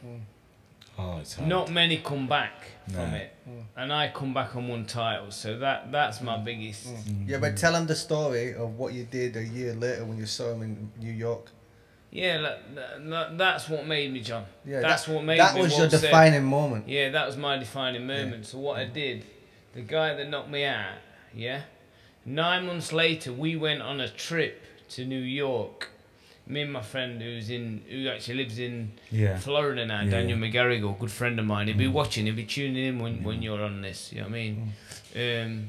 [0.99, 1.49] oh, it's hard.
[1.49, 2.53] not many come back
[2.87, 3.17] from No.
[3.17, 3.37] it,
[3.77, 5.31] and I come back on one title.
[5.31, 6.89] So that that's my biggest.
[6.89, 7.29] Mm.
[7.29, 10.27] Yeah, but tell him the story of what you did a year later when you
[10.27, 11.51] saw him in New York.
[12.13, 14.45] Yeah, that, that, that's what made me, John.
[14.65, 15.63] Yeah, that's that, what made that me.
[15.63, 16.89] was what your said- defining moment.
[16.89, 18.47] Yeah, that was my defining moment.
[18.47, 19.25] So what I did,
[19.75, 20.95] the guy that knocked me out,
[21.35, 21.63] yeah,
[22.25, 25.89] nine months later we went on a trip to New York.
[26.49, 29.39] Me and my friend who's in, who actually lives in Yeah.
[29.39, 30.11] Florida now, Yeah.
[30.11, 31.69] Daniel McGarrigle, good friend of mine.
[31.69, 33.23] He'll be watching, he'll be tuning in when, Mm.
[33.23, 34.13] when you're on this.
[34.13, 34.73] You know what I mean?
[35.15, 35.69] Um,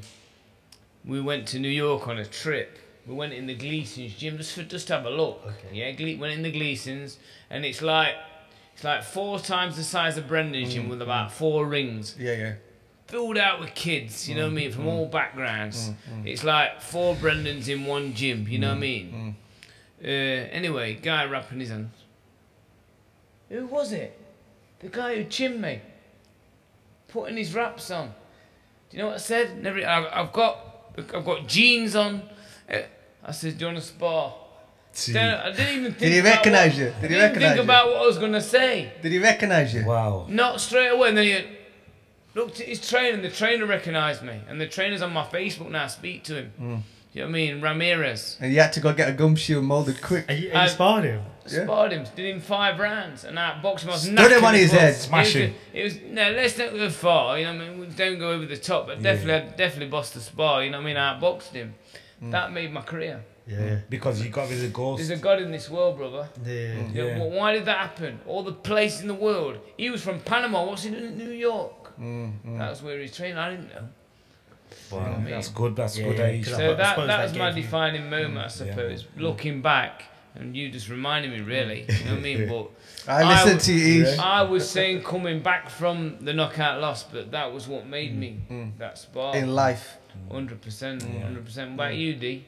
[1.04, 2.78] we went to New York on a trip.
[3.06, 5.42] We went in the Gleason's gym just for just to have a look.
[5.44, 5.68] Okay.
[5.76, 7.18] Yeah, Gle- went in the Gleason's,
[7.50, 8.14] and it's like
[8.74, 12.54] it's like four times the size of Brendan's gym with about four rings, Yeah, yeah.
[13.08, 14.28] filled out with kids.
[14.28, 15.90] You know what I mean, Mm, from all backgrounds.
[16.24, 18.46] It's like four Brendans in one gym.
[18.48, 19.36] You know what I Mm, mean?
[20.04, 21.94] Uh, anyway, guy wrapping his hands.
[23.48, 24.18] Who was it?
[24.80, 25.80] The guy who chinned me.
[27.08, 28.08] Putting his wraps on.
[28.90, 29.62] Do you know what I said?
[29.62, 29.78] Never.
[29.86, 30.58] I've, I've got.
[30.96, 32.22] I've got jeans on.
[32.70, 32.78] Uh,
[33.24, 34.34] I said, "Do you want to spar?"
[34.94, 35.98] See, Then I didn't even think.
[35.98, 36.84] Did he recognise you?
[36.84, 37.62] Did he didn't recognise think you?
[37.62, 38.92] about what I was gonna say.
[39.00, 39.86] Did he recognise you?
[39.86, 40.26] wow.
[40.28, 41.08] Not straight away.
[41.08, 41.44] And then he
[42.34, 44.40] looked at his trainer, and the trainer recognised me.
[44.48, 45.84] And the trainer's on my Facebook now.
[45.84, 46.52] I speak to him.
[46.60, 46.82] Mm.
[47.14, 47.60] You know what I mean?
[47.60, 48.38] Ramirez.
[48.40, 50.30] And you had to go get a gumshoe molded quick.
[50.30, 51.22] Are you, are I- you sparred him?
[51.46, 51.64] Yeah.
[51.64, 53.90] Sparred him, did him five rounds, and outboxed him.
[53.90, 54.94] I was Stood him on his head.
[54.94, 55.54] Smash it was, him.
[55.72, 57.36] It was no, let's not go far.
[57.36, 60.14] You know, what I mean, we don't go over the top, but definitely, definitely bossed
[60.14, 60.62] the spar.
[60.62, 61.74] You know, what I mean, I outboxed him.
[62.22, 62.30] Mm.
[62.30, 63.24] That made my career.
[63.46, 63.78] Yeah.
[63.90, 64.98] Because you got rid of the ghost.
[65.08, 66.28] There's a God in this world, brother.
[66.44, 66.52] Yeah.
[66.52, 66.94] Mm.
[66.94, 67.18] You know, Yeah.
[67.18, 68.20] wh- why did that happen?
[68.26, 69.58] All the places in the world.
[69.76, 70.64] He was from Panama.
[70.64, 71.98] What's he doing in New York?
[71.98, 73.38] Mm, That was where he's trained.
[73.40, 73.88] I didn't know.
[74.90, 75.34] Wow, Yeah.
[75.34, 75.74] that's good.
[75.76, 76.18] That's Yeah, good.
[76.18, 76.44] yeah, age.
[76.44, 78.48] 'cause I- So that, suppose that that was my gave you- defining moment, I yeah.
[78.48, 79.06] suppose.
[79.16, 80.04] Looking back,
[80.34, 81.80] and you just reminded me, really.
[81.88, 82.48] You know what I mean?
[82.48, 82.70] But
[83.12, 87.02] I I listened w- to you, I was saying coming back from the knockout loss,
[87.02, 88.78] but that was what made me Mm.
[88.78, 89.34] that spark.
[89.36, 89.98] in life.
[90.30, 91.70] Hundred percent, hundred percent.
[91.76, 92.44] What about you, D?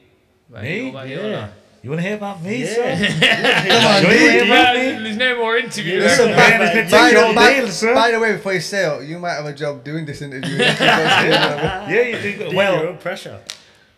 [0.49, 0.77] About Me?
[0.83, 0.89] you?
[0.89, 1.17] About Yeah.
[1.17, 1.49] life?
[1.83, 2.73] You want to hear about me, Yeah.
[2.73, 2.95] sir?
[3.67, 4.31] Come on, Sure you dude.
[4.31, 5.03] hear Yeah, about me?
[5.03, 5.99] there's no more interview.
[5.99, 6.35] Listen, there.
[6.37, 7.93] Man, by, it's gonna by take you all the, by, day, sir.
[7.93, 10.57] by the way, before you say it, you might have a job doing this interview.
[10.59, 12.39] yeah, Yeah, you do.
[12.47, 13.39] Well, Well, your own pressure.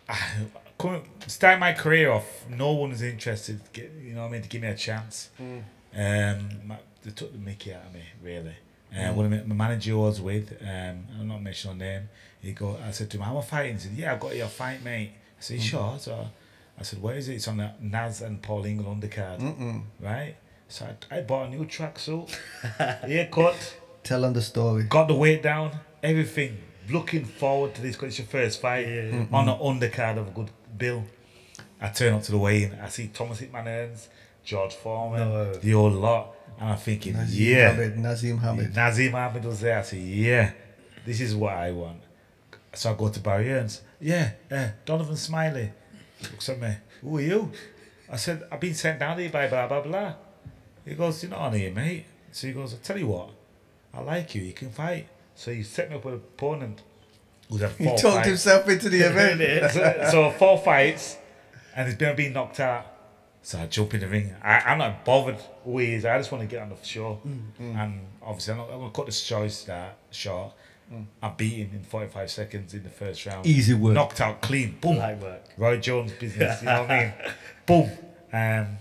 [0.78, 3.60] coming, start my career off, no one was interested.
[3.72, 4.42] Get, you know what I mean?
[4.42, 5.30] To give me a chance.
[5.40, 5.62] Mm.
[5.96, 8.54] Um, my, they took the Mickey out of me, really.
[8.96, 12.08] Uh, One of my, manager I was with, um, I'm not mentioning her name.
[12.40, 14.82] He go, I said to him, I'm fighting?" He said, "Yeah, I've got your fight,
[14.82, 16.26] mate." I said, "You "Sure." So
[16.78, 19.82] I said, "Where is it?" It's on the Naz and Paul Ingle undercard, Mm-mm.
[20.00, 20.36] right?
[20.68, 22.30] So I, I bought a new tracksuit,
[22.78, 24.84] haircut, Tell them the story.
[24.84, 25.72] got the weight down,
[26.02, 26.58] everything.
[26.90, 28.86] Looking forward to this because it's your first fight
[29.30, 31.04] on the undercard of a good bill.
[31.80, 32.78] I turn up to the weigh-in.
[32.82, 34.06] I see Thomas Hitman Hearns,
[34.42, 35.52] George Foreman, No.
[35.54, 37.70] the old lot, and I'm thinking, Nazim yeah.
[37.72, 37.96] Hamid.
[37.96, 38.74] Naseem Hamed.
[38.74, 39.78] Naseem Hamed was there.
[39.78, 40.52] I said, yeah,
[41.06, 42.00] this is what I want.
[42.74, 43.80] So I go to Barry Hearns.
[44.00, 45.70] Yeah, yeah, Donovan Smiley.
[46.22, 46.74] Looks at me.
[47.02, 47.52] Who are you?
[48.10, 50.14] I said, I've been sent down here by blah, blah, blah.
[50.84, 52.06] He goes, you're not on here, mate.
[52.32, 53.30] So he goes, I tell you what,
[53.94, 55.08] I like you, you can fight.
[55.34, 56.82] So he set me up with an opponent
[57.48, 58.26] who's had He talked fights.
[58.28, 59.72] himself into the event.
[59.72, 61.16] so, so four fights,
[61.76, 62.86] and he's been being knocked out.
[63.48, 64.34] So I jump in the ring.
[64.44, 66.04] I, I'm not bothered who he is.
[66.04, 67.18] I just want to get on the show.
[67.58, 70.52] And obviously, I'm, not, I'm going to cut this choice that short.
[71.22, 73.46] I'm beaten in 45 seconds in the first round.
[73.46, 73.94] Easy work.
[73.94, 74.76] Knocked out clean.
[74.82, 74.98] Boom.
[74.98, 75.44] Light work.
[75.56, 76.60] Roy Jones business.
[76.60, 77.12] You know what I mean?
[77.66, 77.90] Boom.
[78.34, 78.76] Um,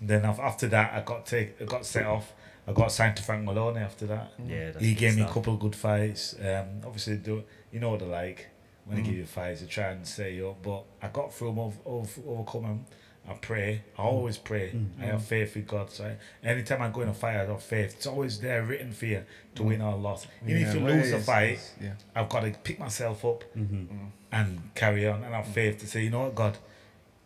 [0.00, 2.32] then after that, I got take, I got set off.
[2.66, 4.32] I got signed to Frank Maloney after that.
[4.42, 6.34] Yeah, that's he gave me a couple of good fights.
[6.40, 8.46] Um, obviously, do you know what they're like
[8.86, 9.00] when Mm.
[9.04, 10.62] they give you fights, they try and set you up.
[10.62, 12.84] But I got through them, over, over, overcome them.
[13.28, 13.82] I pray.
[13.98, 14.70] I always pray.
[14.74, 15.02] Mm.
[15.02, 15.90] I have faith in God.
[15.90, 17.94] So I, anytime I go in a fight, I have faith.
[17.96, 19.24] It's always there written for you
[19.56, 20.26] to win or lose.
[20.46, 21.92] Even if you lose a fight, Yeah.
[22.14, 23.94] I've got to pick myself up Mm-hmm.
[24.32, 26.58] and carry on and have faith to say, you know what, God,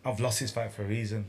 [0.04, 1.24] I've lost this fight for a reason,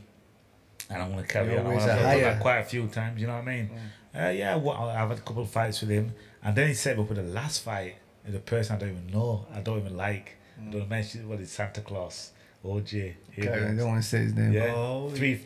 [0.90, 1.66] and I'm going to carry on.
[1.66, 3.20] I've done that quite a few times.
[3.20, 3.70] You know what I mean?
[4.16, 6.96] Uh, yeah, well, I've had a couple of fights with him, and then he set
[6.96, 9.78] me up with the last fight with a person I don't even know, I don't
[9.78, 10.36] even like.
[10.70, 12.30] Don't mention what is Santa Claus,
[12.64, 13.14] OJ.
[13.38, 14.52] Okay, I don't want to say his name.
[14.52, 15.40] Yeah, Oh, three.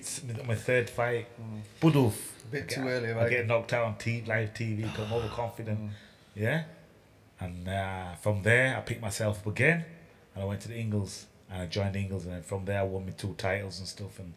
[0.47, 1.27] My third fight,
[1.81, 2.15] Buduf.
[2.51, 5.13] Bit I too get- early, I get knocked out on t- live TV come I'm
[5.15, 5.91] overconfident.
[6.35, 6.65] Yeah.
[7.41, 9.85] And uh, from there, I picked myself up again
[10.35, 12.25] and I went to the Ingles and I joined Ingles.
[12.25, 14.19] And then from there, I won me two titles and stuff.
[14.19, 14.33] And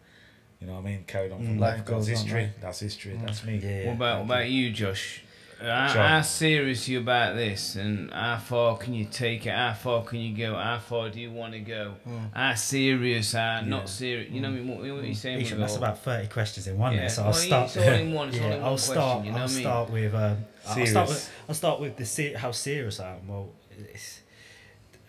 [0.60, 1.04] you know what I mean?
[1.08, 2.34] Carried on from Mm, life That's goes on, history.
[2.44, 2.62] right?
[2.62, 3.20] That's history.
[3.24, 3.58] That's me.
[3.64, 3.88] Yeah.
[3.88, 5.24] What about what about you, Josh?
[5.62, 9.54] How, serious are you about this, and how far can you take it?
[9.54, 10.56] How far can you go?
[10.56, 11.94] How far do you want to go?
[12.34, 13.34] How serious?
[13.34, 13.66] How Yeah.
[13.68, 14.32] not serious?
[14.32, 15.42] You know what, what, what are you saying?
[15.42, 16.94] Each, that's all- about thirty questions in one.
[16.94, 17.76] Yeah, so I'll start.
[17.76, 19.24] it's all in one, yeah, I'll start.
[19.24, 19.64] question, you know I'll what I mean?
[19.64, 20.16] start with.
[20.16, 20.92] Um, I'll Serious.
[20.92, 21.30] start with.
[21.50, 23.28] I'll start with the how serious I am.
[23.28, 23.50] Well,
[23.94, 24.22] it's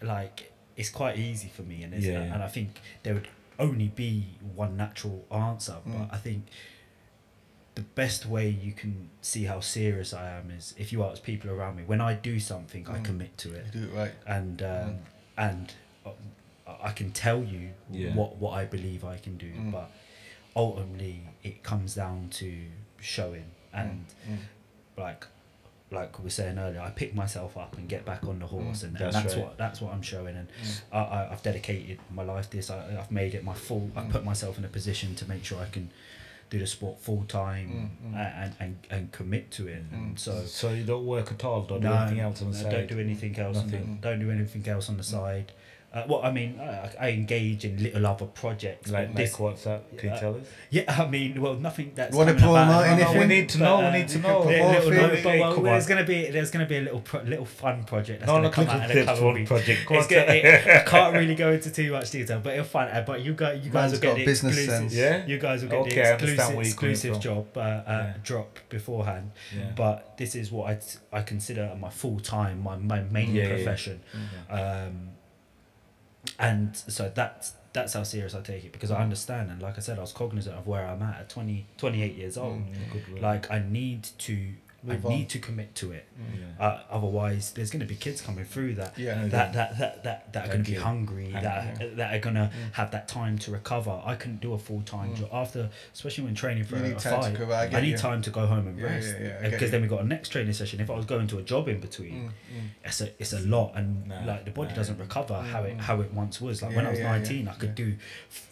[0.03, 4.27] like it's quite easy for me, and Yeah, and I think there would only be
[4.55, 5.77] one natural answer.
[5.87, 6.09] Mm.
[6.09, 6.47] But I think
[7.75, 11.51] the best way you can see how serious I am is if you ask people
[11.51, 11.85] around me.
[11.87, 13.05] When I do something, I Mm.
[13.05, 14.13] commit to it You do it right.
[14.27, 14.99] and um,
[15.39, 15.73] and
[16.05, 16.11] uh,
[16.83, 18.15] I can tell you Yeah.
[18.15, 19.73] what what I believe I can do, Mm.
[19.73, 19.91] but
[20.55, 22.63] ultimately it comes down to
[23.01, 24.39] showing and Mm.
[24.97, 25.27] like
[25.91, 28.83] like we were saying earlier, I pick myself up and get back on the horse,
[28.83, 29.45] and, and That's that's right.
[29.45, 30.81] what that's what I'm showing, and Mm.
[30.93, 32.71] I, I, I've dedicated my life to this.
[32.71, 33.91] I, I've made it my full.
[33.95, 34.11] I Mm.
[34.11, 35.91] put myself in a position to make sure I can
[36.53, 37.69] do the sport full time
[38.05, 38.43] Mm, mm.
[38.45, 39.83] and, and and commit to it.
[39.93, 40.19] And Mm.
[40.19, 41.63] so So you don't work at all.
[41.63, 42.73] Don't do anything else on the no, side.
[42.73, 43.57] Don't do anything else.
[43.59, 45.53] On the, don't do anything else on the side.
[45.95, 48.91] Uh, well, I mean, I, I engage in little other projects.
[48.91, 49.83] Like but Nick, what's that?
[49.99, 50.15] Can Yeah.
[50.15, 50.47] you tell us?
[50.71, 52.17] Yeah, I mean, well, nothing that's.
[52.17, 53.15] Wanna coming promote about- anything?
[53.15, 53.77] No, we need to But, know.
[53.87, 54.43] uh, we need to know.
[54.43, 57.01] can Yeah, little, no, but, Hey, well, there's gonna be there's gonna be a little
[57.01, 59.41] pro, little fun project that's No, gonna no, come out in the a couple one
[59.43, 59.81] of project.
[59.91, 62.89] It's on, gonna, it, I can't really go into too much detail, but it'll fun.
[62.89, 64.81] uh, But you guys, you guys Man's will get got the business exclusive.
[64.91, 64.95] sense.
[64.95, 65.27] Yeah?
[65.27, 68.15] You guys will get Okay, the exclusive, you're coming exclusive job uh, uh, Yeah.
[68.25, 69.31] drop beforehand.
[69.55, 69.65] Yeah.
[69.77, 74.01] But this is what I I consider my full time, my my main profession.
[74.49, 75.11] Um,
[76.39, 79.81] and so that's that's how serious I take it because I understand and like I
[79.81, 82.61] said I was cognizant of where I'm at at 20, 28 years old.
[82.61, 83.23] Mm.
[83.23, 84.49] Like I need to
[84.85, 85.15] Move I on.
[85.19, 86.07] need to commit to it.
[86.19, 86.67] Yeah.
[86.67, 89.27] Uh, otherwise, there's going to be kids coming through that Yeah.
[89.29, 90.81] that that that that, that are going to be you.
[90.83, 94.03] hungry, Thank that that are going to have that time to recover.
[94.05, 95.19] I couldn't do a full time Mm.
[95.19, 97.33] job after, especially when training for You a, need a time fight.
[97.33, 97.97] recover, I I, need you.
[97.97, 100.07] time to go home and Yeah, rest yeah, yeah, I because then we got a
[100.07, 100.81] next training session.
[100.81, 102.27] If I was going to a job in between, Mm,
[102.59, 102.69] mm.
[102.85, 104.75] it's a it's a lot and Nah, like the body nah.
[104.77, 105.81] doesn't recover how it Mm.
[105.81, 107.85] how it once was like when i was yeah, yeah, 19 i could yeah.
[107.85, 107.95] do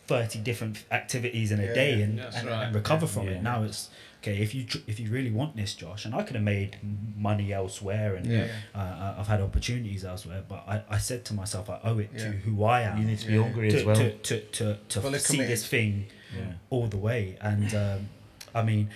[0.06, 2.04] 30 different activities in a Yeah, day yeah.
[2.04, 2.62] and, and, right.
[2.66, 3.90] and recover from it now it's
[4.20, 6.76] okay if you if you really want this josh and i could have made
[7.16, 8.48] money elsewhere and Yeah.
[8.74, 12.24] uh, i've had opportunities elsewhere but I, I said to myself i owe it Yeah.
[12.24, 13.42] to who i am You need to be Yeah.
[13.42, 13.96] hungry to, as well.
[13.96, 16.06] to, to, to, to Fully see this thing
[16.36, 16.52] yeah.
[16.68, 18.08] all the way and um,
[18.54, 18.90] i mean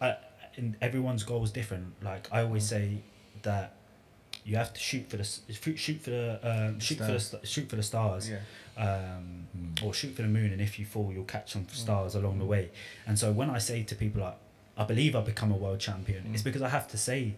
[0.00, 0.16] I,
[0.56, 3.02] and everyone's goal is different like i always say
[3.42, 3.72] that
[4.44, 7.68] you have to shoot for the shoot shoot for the um, shoot for the shoot
[7.68, 8.38] for the stars Yeah.
[8.86, 9.82] um, Mm.
[9.84, 12.44] or shoot for the moon and if you fall you'll catch some stars along the
[12.44, 12.70] way
[13.06, 14.36] and so when i say to people like
[14.76, 16.34] i believe i've become a world champion Mm.
[16.34, 17.34] it's because i have to say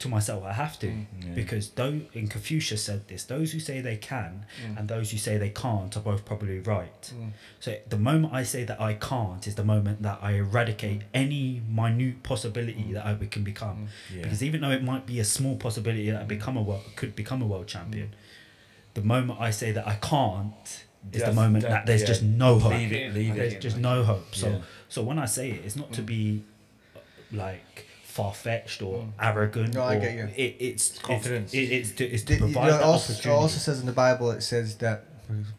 [0.00, 1.06] to myself, I have to, mm.
[1.20, 1.34] Yeah.
[1.34, 4.78] because though in Confucius said this, those who say they can Mm.
[4.78, 7.12] and those who say they can't are both probably right.
[7.14, 7.30] Mm.
[7.60, 11.04] So the moment I say that I can't is the moment that I eradicate mm.
[11.14, 12.94] any minute possibility mm.
[12.94, 13.86] that I can become.
[14.12, 14.22] Yeah.
[14.24, 17.14] Because even though it might be a small possibility that I become a world, could
[17.14, 18.14] become a world champion,
[18.94, 22.06] the moment I say that I can't is the moment that- that, there's yeah.
[22.08, 22.72] just no hope.
[22.72, 23.60] Leave it, leave There's it.
[23.60, 24.34] just no hope.
[24.34, 24.58] So Yeah.
[24.88, 26.42] so when I say it, it's not to be
[27.34, 29.70] like far fetched or arrogant.
[29.72, 29.74] Mm.
[29.74, 30.28] No, I or get you.
[30.36, 31.52] It, it's Confidence.
[31.52, 33.58] It's, it, it's to, it's to Did- you provide know, it that also, it also
[33.58, 35.04] says in the Bible, it says that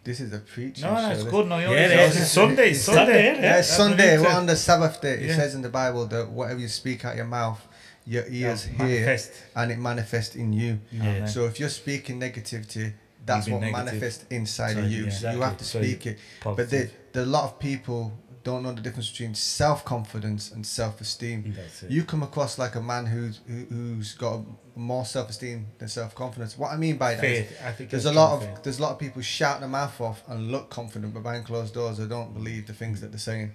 [0.04, 1.48] this is a preaching No, no, show, it's this- good.
[1.48, 2.28] No, you're Yeah, yeah, it's.
[2.32, 2.70] Sunday.
[2.70, 3.26] It's Sunday, Sunday.
[3.26, 3.42] yeah.
[3.42, 4.18] Yeah, it's Sunday.
[4.20, 5.14] We're on the Sabbath day.
[5.16, 5.36] It Yeah.
[5.36, 7.60] says in the Bible that whatever you speak out your mouth,
[8.06, 9.32] your ears Yeah, hear, manifest.
[9.56, 10.80] and it manifests in you.
[10.92, 11.26] Yeah.
[11.26, 12.94] So if you're speaking negativity,
[13.26, 13.86] that's what negative.
[13.86, 15.06] manifests inside of you.
[15.06, 15.66] yeah, So you have to exactly.
[15.66, 16.20] So speak it.
[16.44, 16.92] But Positive.
[17.12, 18.14] the, the, a lot of people
[18.46, 21.54] don't know the difference between self confidence and self esteem.
[21.90, 24.40] You come across like a man who's who, who's got
[24.76, 26.58] more self esteem than self confidence.
[26.58, 27.60] What I mean by that is Faith.
[27.66, 28.64] I think there's a lot of faith.
[28.64, 31.74] there's a lot of people shouting their mouth off and look confident, but behind closed
[31.74, 33.52] doors they don't believe the things that they're saying.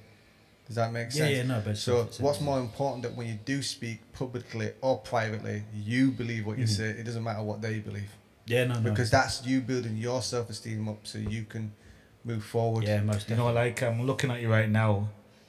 [0.66, 1.30] Does that make sense?
[1.36, 5.62] yeah, no, but So what's more important that when you do speak publicly or privately,
[5.74, 6.76] you believe what you Mhm.
[6.76, 6.88] say.
[6.90, 8.10] It doesn't matter what they believe
[8.46, 8.90] Yeah, no, no.
[8.90, 11.72] because that's you building your self esteem up so you can
[12.24, 12.84] move forward.
[12.84, 15.08] yeah, most You know, like I'm looking at you right now.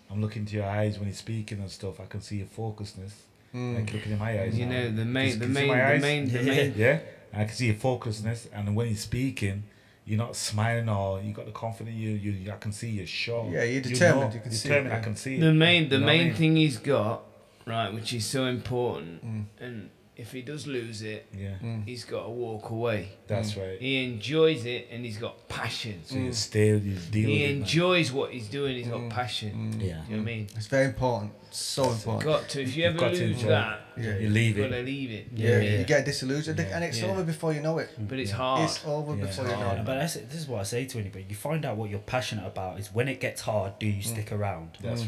[0.10, 2.00] I'm looking to your eyes when you're speaking and stuff.
[2.00, 3.14] I can see your focusedness.
[3.56, 3.76] Mm.
[3.76, 4.58] Like looking in my eyes.
[4.58, 4.72] You now.
[4.74, 6.54] know the main, the main, the main, the Yeah.
[6.56, 6.74] main.
[6.78, 7.00] Yeah,
[7.34, 9.64] I can see your focusedness, and when you're speaking,
[10.06, 11.96] you're not smiling or you got the confidence.
[11.96, 13.50] You, you, I can see you're sure.
[13.52, 14.94] Yeah, you're You determined, know, you can see it, determined.
[14.96, 15.40] I can see it.
[15.42, 16.36] The main, the You know what I main mean?
[16.36, 17.22] thing he's got,
[17.66, 19.46] right, which is so important, Mm.
[19.60, 19.90] and
[20.22, 21.86] if he does lose it, Yeah, Mm.
[21.86, 23.10] he's got to walk away.
[23.28, 23.62] that's Mm.
[23.62, 23.80] right.
[23.82, 26.02] He enjoys it, and he's got passion.
[26.06, 26.34] So you Mm.
[26.34, 27.58] stay, you deal He with it.
[27.58, 28.76] enjoys what he's doing.
[28.78, 29.10] He's got Mm.
[29.10, 29.52] passion.
[29.74, 29.82] Mm.
[29.82, 29.88] Yeah.
[29.88, 30.48] You know what I mean?
[30.56, 31.32] It's very important.
[31.52, 32.24] So important.
[32.24, 32.62] Got to.
[32.62, 34.18] If you ever got to lose that, Yeah.
[34.20, 34.60] You leave it.
[34.62, 34.70] you it.
[34.70, 35.26] gotta leave it.
[35.36, 35.80] Yeah, Yeah, yeah.
[35.80, 36.76] you get disillusioned Yeah.
[36.76, 37.08] and it's Yeah.
[37.10, 37.90] over before you know it.
[38.10, 38.38] But it's Yeah.
[38.38, 38.64] hard.
[38.70, 39.84] It's over Yeah, before it's you know it.
[39.86, 41.26] But that's, this is what I say to anybody.
[41.28, 44.32] You find out what you're passionate about is when it gets hard, do you stick
[44.32, 44.78] around?
[44.82, 45.04] That's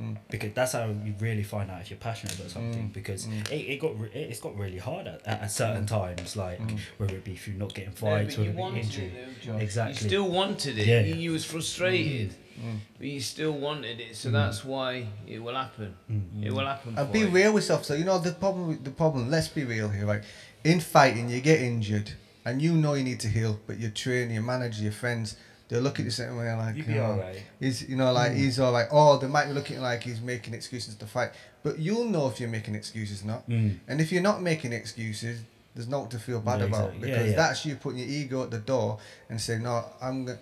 [0.00, 0.16] Mm.
[0.30, 2.88] Because that's how you really find out if you're passionate about something.
[2.90, 2.92] Mm.
[2.92, 3.50] Because Mm.
[3.50, 6.78] it, it got re- it's got really hard at, at certain times, like Mm.
[6.98, 9.06] whether it be through not getting No, fights, but you whether it be injury.
[9.06, 10.02] it though, Exactly.
[10.04, 10.86] You still wanted it.
[10.86, 11.00] Yeah.
[11.00, 12.78] You, you was frustrated, Mm.
[12.98, 14.14] but you still wanted it.
[14.16, 14.32] So Mm.
[14.32, 15.94] that's why it will happen.
[16.10, 16.44] Mm.
[16.46, 16.94] It will happen.
[16.96, 17.28] And for be you.
[17.28, 17.84] real with yourself.
[17.84, 18.78] So you know the problem.
[18.82, 19.30] The problem.
[19.30, 20.22] Let's be real here, right?
[20.64, 22.12] In fighting, you get injured,
[22.44, 25.36] and you know you need to heal, but your trainer, your manager, your friends,
[25.68, 27.42] they look at you the same way like, You you be know, alright.
[27.60, 30.54] he's you know like he's all like, oh, they might be looking like he's making
[30.54, 31.30] excuses to fight,
[31.62, 33.48] but you'll know if you're making excuses or not.
[33.48, 33.78] Mm.
[33.86, 35.40] And if you're not making excuses,
[35.74, 37.08] there's nothing to feel bad Yeah, about exactly.
[37.08, 37.36] Yeah, because yeah.
[37.36, 40.24] that's you putting your ego at the door and saying, no, I'm.
[40.24, 40.38] Gonna,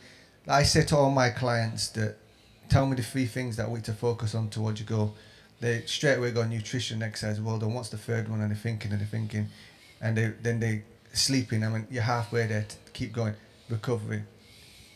[0.49, 2.17] I say to all my clients that
[2.69, 5.15] tell me the three things that we to focus on towards your goal.
[5.59, 7.41] They straight away go nutrition, exercise.
[7.41, 7.75] Well done.
[7.75, 8.41] What's the third one?
[8.41, 9.49] And they're thinking and they're thinking,
[10.01, 11.65] and they then they sleeping.
[11.65, 12.67] I mean, you're halfway there.
[12.69, 13.35] To keep going.
[13.69, 14.23] Recovery.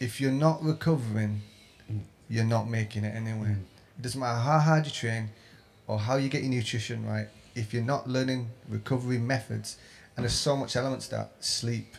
[0.00, 1.42] If you're not recovering,
[1.90, 2.00] Mm.
[2.28, 3.48] you're not making it anyway.
[3.50, 3.62] Mm.
[3.98, 5.30] It doesn't matter how hard you train
[5.86, 7.28] or how you get your nutrition right.
[7.54, 9.76] If you're not learning recovery methods,
[10.16, 11.96] and there's so much elements to that sleep,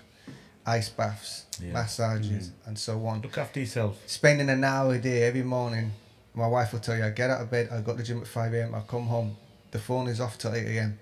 [0.65, 1.73] ice baths, Yeah.
[1.73, 3.21] massages, and so on.
[3.21, 3.97] Look after yourself.
[4.07, 5.91] Spending an hour a day every morning.
[6.33, 8.21] My wife will tell you, I get out of bed, I go to the gym
[8.21, 9.35] at 5 a.m., I come home,
[9.71, 10.97] the phone is off till 8 a.m.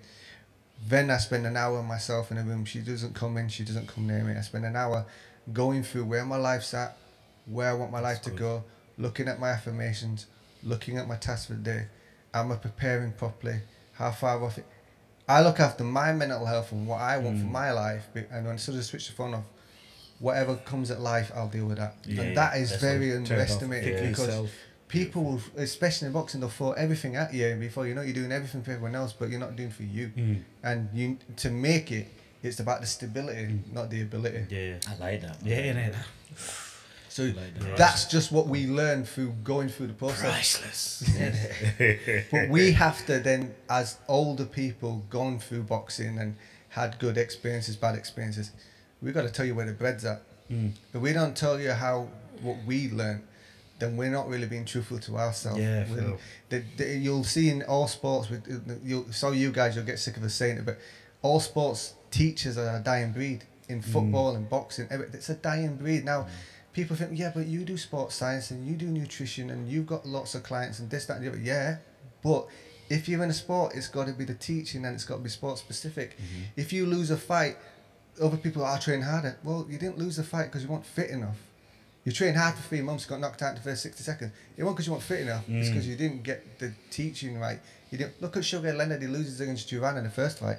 [0.88, 2.66] Then I spend an hour myself in a room.
[2.66, 4.34] She doesn't come in, she doesn't come near me.
[4.36, 5.06] I spend an hour
[5.52, 6.96] going through where my life's at,
[7.46, 8.64] where I want my life That's to go,
[8.98, 10.28] looking at my affirmations,
[10.64, 11.86] looking at my tasks for the day.
[12.34, 13.60] Am I preparing properly?
[13.94, 14.66] How far off it?
[15.28, 17.52] I look after my mental health and what I want for Mm.
[17.52, 18.08] my life.
[18.16, 19.44] And when I sort of switch the phone off,
[20.20, 21.96] whatever comes at life, I'll deal with that.
[22.06, 23.32] Yeah, and that is that's very Turn it off.
[23.32, 24.50] underestimated because.
[24.90, 28.32] People, will, especially in boxing, they'll throw everything at you before you know you're doing
[28.34, 30.12] everything for everyone else, but you're not doing for you.
[30.18, 30.42] Mm.
[30.64, 32.08] And you to make it,
[32.44, 33.72] it's about the stability, Mm.
[33.74, 34.46] not the ability.
[34.50, 34.76] Yeah.
[34.90, 35.38] I like that.
[35.44, 35.92] Yeah, yeah,
[37.08, 37.70] So I like that.
[37.70, 37.76] Yeah.
[37.76, 40.22] that's just what we learn through going through the process.
[40.32, 42.28] Priceless.
[42.32, 46.36] but we have to then, as older people, gone through boxing and
[46.70, 48.52] had good experiences, bad experiences,
[49.02, 50.22] we got to tell you where the bread's at.
[50.52, 50.72] Mm.
[50.94, 52.08] If we don't tell you how
[52.42, 53.24] what we learned,
[53.80, 55.60] then we're not really being truthful to ourselves.
[55.60, 55.86] Yeah,
[56.50, 58.30] the, the, you'll see in all sports.
[58.30, 60.78] With uh, you'll, so you guys, you'll get sick of us saying it, but
[61.22, 63.44] all sports teachers are a dying breed.
[63.68, 63.86] In mm.
[63.86, 66.22] football and boxing, it's a dying breed now.
[66.22, 66.30] Mm.
[66.74, 70.08] People think, yeah, but you do sports science and you do nutrition and you've got
[70.08, 71.40] lots of clients and this, that, and the other.
[71.40, 71.78] Yeah,
[72.24, 72.48] but
[72.90, 75.22] if you're in a sport, it's got to be the teaching and it's got to
[75.22, 76.18] be sport specific.
[76.18, 76.42] Mm-hmm.
[76.56, 77.58] If you lose a fight,
[78.22, 79.38] other people are training harder.
[79.44, 81.38] Well, you didn't lose the fight because you weren't fit enough.
[82.06, 84.32] You trained hard for three months, got knocked out in the first 60 seconds.
[84.58, 85.72] It wasn't because you weren't fit enough, it's Mm.
[85.74, 87.60] because you didn't get the teaching right.
[87.92, 90.58] You didn't Look at Sugar Leonard, he loses against Duran in the first fight.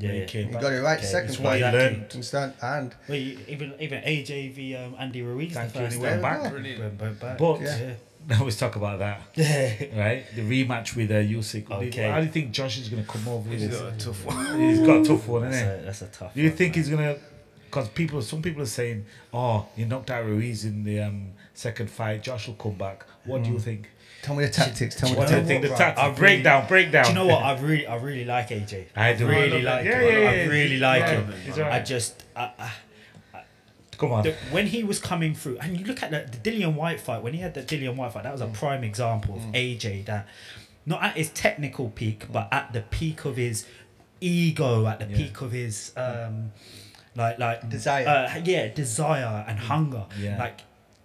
[0.00, 0.24] Yeah, He yeah.
[0.26, 1.56] came He got it right Okay, second it's what fight.
[1.58, 2.06] he learned.
[2.12, 2.52] Understand?
[2.62, 6.04] And Well, you- even even AJ v um, Andy Ruiz Thank the you, first and
[6.04, 6.50] he went back.
[6.50, 6.80] Brilliant.
[6.80, 7.38] Went- went back.
[7.38, 7.92] But Yeah.
[8.28, 9.22] now let's talk about that.
[9.34, 10.00] Yeah.
[10.04, 11.70] Right, the rematch with uh, Usyk.
[11.70, 12.08] Okay.
[12.08, 13.80] How do you think Josh is going to come over with He's this?
[13.80, 14.60] got a tough one.
[14.60, 16.34] He's got a tough one, that's, isn't a, that's a tough.
[16.34, 16.84] Do you one, think man.
[16.84, 17.16] he's gonna?
[17.70, 21.90] Because people, some people are saying, "Oh, he knocked out Ruiz in the um, second
[21.90, 22.22] fight.
[22.22, 23.62] Josh will come back." What do you mm.
[23.62, 23.88] think?
[24.22, 25.48] tell me the tactics, tell me the tactics.
[25.48, 25.62] think?
[25.62, 26.00] The tactics.
[26.00, 27.04] I really- breakdown, breakdown.
[27.04, 27.42] Do you know what?
[27.42, 28.86] I really, I really like AJ.
[28.96, 29.26] I do.
[29.26, 29.94] really I like it.
[29.94, 30.02] him.
[30.02, 30.46] Yeah, yeah, I yeah.
[30.46, 31.20] really like Yeah,
[31.52, 31.64] him.
[31.64, 32.72] I just, I, I,
[33.96, 34.22] Come on.
[34.22, 37.22] the, when he was coming through, and you look at the, the Dillian Whyte fight,
[37.22, 38.54] when he had the Dillian Whyte fight, that was a mm.
[38.54, 39.54] prime example of mm.
[39.54, 40.28] AJ that,
[40.86, 43.66] not at his technical peak, but at the peak of his
[44.20, 45.16] ego, at the Yeah.
[45.16, 46.52] peak of his, um,
[47.18, 48.06] like, like Desire.
[48.06, 50.04] uh, yeah, desire and hunger.
[50.18, 50.38] Yeah.
[50.38, 50.60] Like,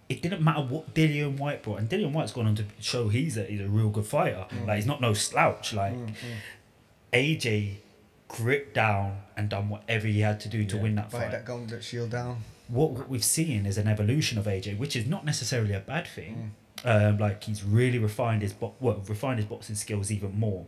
[0.08, 3.36] it didn't matter what Dillian Whyte brought, and Dillian Whyte's gone on to show he's
[3.36, 4.46] a he's a real good fighter.
[4.66, 5.72] Like, he's not no slouch.
[5.74, 5.94] Like,
[7.12, 7.76] AJ
[8.28, 10.82] gripped down and done whatever he had to do to Yeah.
[10.82, 12.42] win that Fight fight that shield down.
[12.68, 16.04] what, what we've seen is an evolution of AJ, which is not necessarily a bad
[16.06, 16.08] Mm.
[16.14, 16.54] thing.
[16.84, 20.66] Um, like he's really refined his bo- well, refined his boxing skills even more.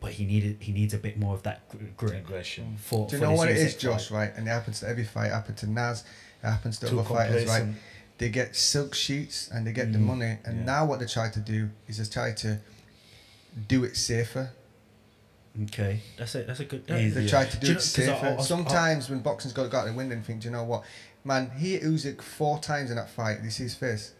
[0.00, 2.76] But he needed he needs a bit more of that gr- grip Aggression.
[2.78, 3.08] for.
[3.08, 4.16] Do you for know what it Usyk is, Josh, fight.
[4.16, 4.32] right?
[4.36, 5.26] And it happens to every fight.
[5.26, 6.04] It happened to Naz.
[6.42, 7.66] It happens to Too other fighters, right?
[8.18, 10.38] They get silk sheets and they get the Mm, money.
[10.44, 10.64] And yeah.
[10.64, 12.60] now what they try to do is just try to
[13.66, 14.50] do it safer.
[15.64, 16.46] Okay, that's it.
[16.46, 16.84] that's a good.
[16.88, 17.10] Easy.
[17.10, 17.28] They Yeah.
[17.30, 18.12] try to do, Do it know- 'cause safer.
[18.26, 20.62] I- I was- Sometimes when boxing's got got the wind and think, do you know
[20.62, 20.84] what,
[21.24, 21.50] man?
[21.58, 23.36] He hit Usyk four times in that fight.
[23.38, 24.12] Did you see his face?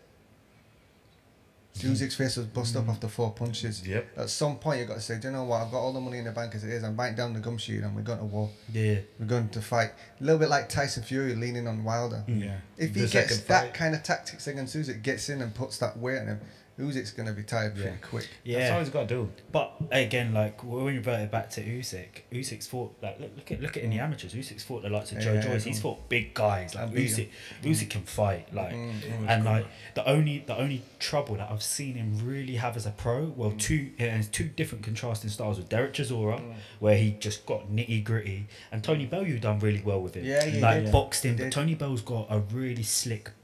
[1.79, 2.81] Usyk's face was bust Mm.
[2.83, 3.87] up after four punches.
[3.87, 4.07] Yep.
[4.19, 5.63] At some point, you've got to say, do you know what?
[5.63, 6.83] I've got all the money in the bank as it is.
[6.85, 8.51] I'm biting down the gum sheet and we're going to war.
[8.73, 9.91] Yeah, We're going to fight.
[10.21, 12.25] A little bit like Tyson Fury leaning on Wilder.
[12.27, 12.59] Yeah.
[12.77, 15.99] If he The gets that kind of tactics against Usyk, gets in and puts that
[15.99, 16.41] weight on him,
[16.79, 17.97] Usyk's going to be tired pretty Yeah.
[18.01, 18.29] quick.
[18.45, 18.73] That's yeah.
[18.75, 19.31] all he's got to do.
[19.51, 23.51] But again, like when we revert it back to Usyk, Usyk's fought like look, look
[23.53, 24.33] at look at in the amateurs.
[24.35, 25.67] Usyk's fought the likes of Joe Yeah, Joyce.
[25.67, 25.73] yeah.
[25.73, 27.29] He's fought big guys like And beat Usyk.
[27.65, 31.95] Usyk can fight like, Mm, and like the only the only trouble that I've seen
[31.97, 33.59] him really have as a pro, well, Mm.
[33.61, 36.41] two and it's two different contrasting styles with Derek Chisora,
[36.79, 40.25] where he just got nitty gritty, and Tony Bellew done really well with it.
[40.25, 40.93] Yeah, he like did.
[40.93, 41.37] boxed him.
[41.37, 41.51] But.
[41.51, 43.38] Tony Bell's got a really slick, He's got a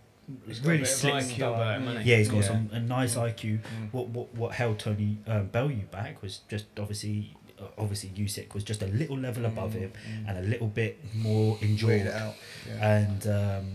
[0.62, 1.88] really slick IQ about him?
[2.04, 2.42] Yeah, he's got Yeah.
[2.48, 3.60] some a nice IQ.
[3.92, 8.64] What what what held Tony um, Bellew back was just obviously uh, obviously Usyk was
[8.64, 9.92] just a little level above him
[10.26, 12.02] and a little bit more enjoyed.
[12.06, 12.34] it out.
[12.68, 12.96] Yeah.
[12.98, 13.66] And um,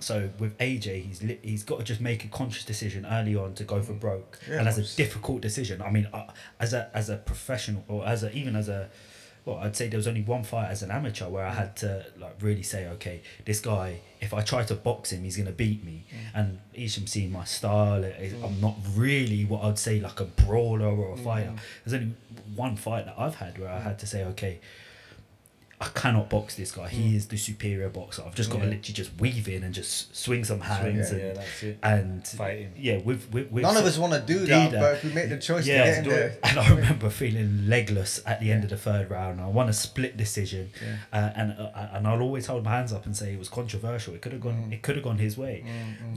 [0.00, 3.54] so with AJ, he's li- he's got to just make a conscious decision early on
[3.54, 5.80] to go for broke, Yeah, and that's a difficult decision.
[5.80, 6.24] I mean, uh,
[6.60, 8.90] as a as a professional or as a even as a
[9.44, 12.06] well, I'd say there was only one fight as an amateur where I had to
[12.18, 15.84] like really say, okay, this guy, if I try to box him, he's gonna beat
[15.84, 16.06] me.
[16.10, 16.40] Mm.
[16.40, 18.04] And Esham seen my style.
[18.04, 18.60] I'm mm.
[18.60, 21.24] not really what I'd say like a brawler or a mm.
[21.24, 21.52] fighter.
[21.84, 22.14] There's only
[22.56, 24.60] one fight that I've had where I had to say, okay,
[25.84, 26.88] I cannot box this guy.
[26.88, 28.22] He is the superior boxer.
[28.26, 31.18] I've just got to literally just weave in and just swing some Swing, hands yeah,
[31.18, 31.78] and, that's it.
[31.82, 32.72] and Fighting.
[32.76, 34.80] yeah, with with, None of us want to do that, that.
[34.80, 36.40] but if we make the choice yeah, to get in there, it.
[36.42, 39.40] and I remember feeling legless at the end of the third round.
[39.40, 40.96] I won a split decision, Yeah.
[41.12, 44.14] uh, and uh, and I'll always hold my hands up and say it was controversial.
[44.14, 44.70] It could have gone.
[44.72, 45.64] It could have gone his way.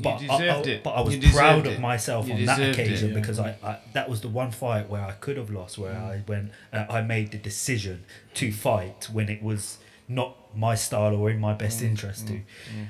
[0.01, 0.83] But You I, I- it.
[0.83, 1.73] but I was proud it.
[1.73, 2.71] of myself You on that it.
[2.73, 3.19] occasion Yeah.
[3.19, 5.77] because I, I that was the one fight where I could have lost.
[5.77, 8.05] Where I went, uh, I made the decision
[8.37, 12.27] to fight when it was not my style or in my best mm, interest mm,
[12.27, 12.33] to.
[12.33, 12.87] Mm.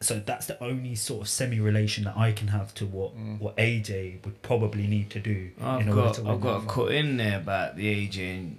[0.00, 3.56] So that's the only sort of semi relation that I can have to what what
[3.56, 6.72] AJ would probably need to do I've in order got to I've got that a
[6.72, 8.58] cut in there about the AJ and,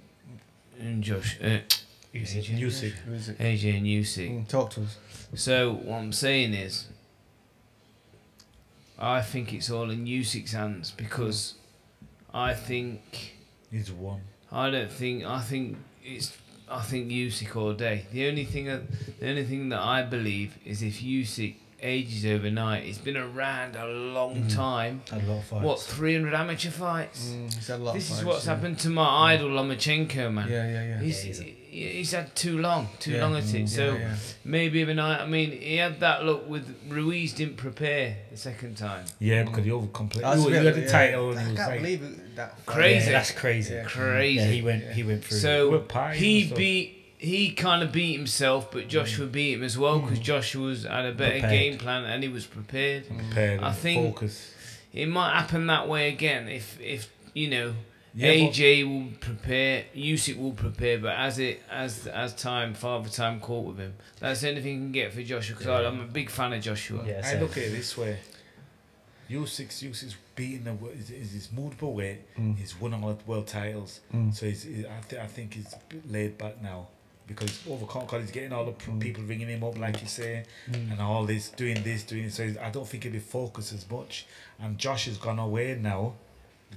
[0.78, 1.60] and Josh, uh,
[2.14, 2.58] AJ.
[2.58, 2.92] Usyk.
[2.92, 3.28] who is?
[3.28, 4.30] AJ and Usyk.
[4.30, 4.98] Mm, talk to us.
[5.34, 6.88] So what I'm saying is,
[8.98, 11.54] I think it's all in Usyk's hands because
[12.34, 13.36] I think
[13.70, 14.22] He's one.
[14.52, 16.36] I don't think I think it's
[16.70, 18.06] I think Usyk all day.
[18.12, 18.82] The only thing that,
[19.18, 23.86] the only thing that I believe is if Usyk ages overnight, he's been around a
[23.86, 25.00] long time.
[25.10, 25.64] Had a lot of fights.
[25.64, 27.30] What 300 amateur fights?
[27.30, 28.54] Mm, he's had a lot This of is fights, what's yeah.
[28.54, 30.48] happened to my idol Lomachenko, man.
[30.48, 31.00] Yeah, yeah, yeah.
[31.00, 33.64] He's, Yeah, he's a- he- he's had too long, too Yeah, long at it.
[33.64, 34.16] mm, So yeah, yeah.
[34.44, 37.32] maybe even I I mean, he had that look with Ruiz.
[37.32, 39.04] Didn't prepare the second time.
[39.18, 40.30] Yeah, because he over completely.
[40.30, 40.88] That's You, you had the yeah.
[40.88, 42.66] title and I can't like, believe it, that.
[42.66, 43.06] Crazy.
[43.06, 43.74] Yeah, that's crazy.
[43.74, 43.84] Yeah.
[43.84, 44.36] Crazy.
[44.44, 44.84] Yeah, he went.
[44.84, 44.92] Yeah.
[44.92, 45.38] He went through.
[45.38, 46.96] So With he beat.
[47.22, 51.04] He kind of beat himself, but Joshua beat him as well because Joshua was had
[51.04, 51.52] a better Prepared.
[51.52, 53.06] game plan and he was prepared.
[53.08, 54.54] prepared I think- focus.
[54.94, 57.74] It might happen that way again if if you know
[58.14, 63.08] Yeah, but- AJ will prepare, Usyk will prepare, but as it as as time, father
[63.08, 63.94] time caught with him.
[64.18, 66.60] That's the only thing you can get for Joshua because I'm a big fan of
[66.62, 67.04] Joshua.
[67.06, 68.18] Yeah, I look at it this way.
[69.30, 72.18] Usyk, Usyk beating the is, is his multiple weight.
[72.36, 72.58] Mm.
[72.58, 74.00] He's won all the world titles.
[74.12, 74.34] Mm.
[74.34, 76.88] So he's, he, I, th- I think he's a bit laid back now
[77.28, 78.98] because overcome because he's getting all the Mm.
[79.00, 82.34] people ringing him up like you say and all this doing this doing this.
[82.34, 84.26] So he's- I don't think he'll be focused as much.
[84.58, 86.14] And Josh has gone away now,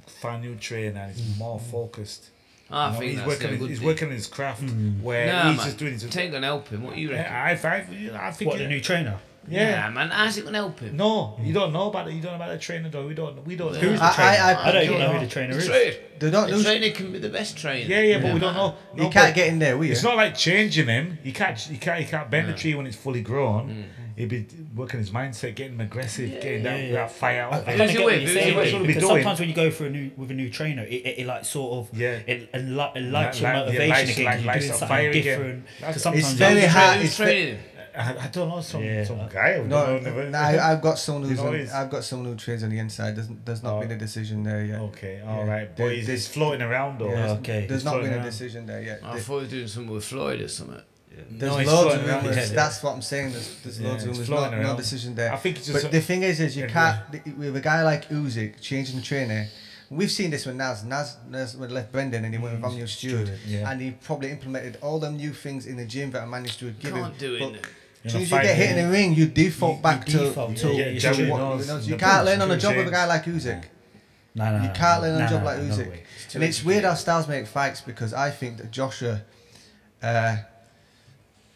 [0.08, 2.30] found a new trainer and he's more focused.
[2.72, 3.46] I You know, think he's that's working.
[3.46, 3.88] a his- good he's thing.
[3.88, 5.02] working his craft Mm.
[5.02, 5.66] where Nah, he's man.
[5.66, 6.04] just doing his.
[6.04, 6.84] It ain't gonna help him.
[6.84, 7.32] What do you reckon?
[7.34, 8.50] I, I, I, I think.
[8.52, 9.18] What it- the new trainer?
[9.48, 9.82] yeah.
[9.82, 10.10] Nah, man.
[10.10, 10.96] How's it gonna help him?
[10.98, 12.14] No, you don't know about it.
[12.14, 13.06] You don't know about the trainer, though.
[13.06, 13.46] We don't.
[13.46, 13.76] We don't.
[13.76, 14.32] Who's the trainer?
[14.32, 15.68] I- I, I- don't even I know who the trainer is.
[15.68, 16.00] Trade.
[16.20, 16.66] They don't The lose.
[16.66, 17.88] trainer can be the best trainer.
[17.88, 18.74] Yeah, yeah, but Yeah, we don't man.
[18.96, 19.04] know.
[19.04, 19.92] You can't get in there, will you?
[19.92, 21.20] It's not like changing him.
[21.24, 21.70] You can't.
[21.70, 22.00] You can't.
[22.02, 23.70] You can't bend the tree when it's fully grown.
[23.70, 23.84] Mm.
[24.16, 24.46] He'd be
[24.76, 26.92] working his mindset, getting him aggressive, Yeah, getting yeah, that, yeah.
[26.94, 27.54] that fire out.
[27.54, 27.82] I, I of kind him.
[27.82, 29.16] of Who's get what you're saying what because doing.
[29.24, 31.46] sometimes when you go for a new with a new trainer, it, it, it like
[31.46, 32.20] sort of Yeah.
[32.28, 34.26] it, it, li- it lights Like- your like- yeah, motivation lights- again.
[34.26, 35.66] like- you're doing something different.
[35.80, 37.00] That's- 'Cause sometimes It's very hard.
[37.02, 37.60] It's ve- training?
[37.96, 39.04] I, I don't know some Yeah.
[39.04, 39.50] some guy.
[39.54, 42.28] I don't No, know, never- no, I, I've got someone who's on, I've got someone
[42.32, 43.16] who trains on the inside.
[43.16, 43.80] Doesn't there's not Oh.
[43.82, 43.98] been a oh.
[44.00, 44.80] decision there yet.
[44.80, 45.52] Okay, all Yeah.
[45.52, 47.10] right, but he's, there's- floating around though.
[47.10, 47.66] Yeah, there's- okay.
[47.68, 49.00] There's He's not floating been a decision there yet.
[49.04, 50.82] I There- thought he was doing something with Floyd or something.
[51.30, 52.36] There's No, loads of floating rumors.
[52.50, 52.56] yeah.
[52.56, 53.32] That's what I'm saying.
[53.34, 54.52] There's, there's Yeah, loads of he's rumors.
[54.52, 55.34] No, no decision there.
[55.34, 55.84] I think it's just.
[55.84, 56.70] But the thing is, is you Yeah.
[57.10, 59.48] can't with a guy like Usyk changing the trainer.
[59.90, 60.84] We've seen this with Naz.
[60.84, 63.70] Naz, Naz left Brendan and he went with Emanuel Steward, Steward, yeah.
[63.70, 66.80] and he probably implemented all them new things in the gym that I Emanuel Steward
[66.80, 67.04] gave him.
[67.04, 67.42] Can't do it.
[67.42, 67.56] In
[68.06, 70.26] as soon as you get hit in the ring, you default You- back you to,
[70.26, 72.76] default, to, yeah, yeah, Jerry what- Knows, you, know, you can't learn on a job
[72.76, 73.64] with a guy like Usyk.
[74.36, 75.90] Nah, nah, You can't learn on nah, a job nah, like no Usyk.
[75.90, 76.04] way.
[76.34, 79.22] and it's weird how styles make fights because I think that Joshua
[80.02, 80.38] uh,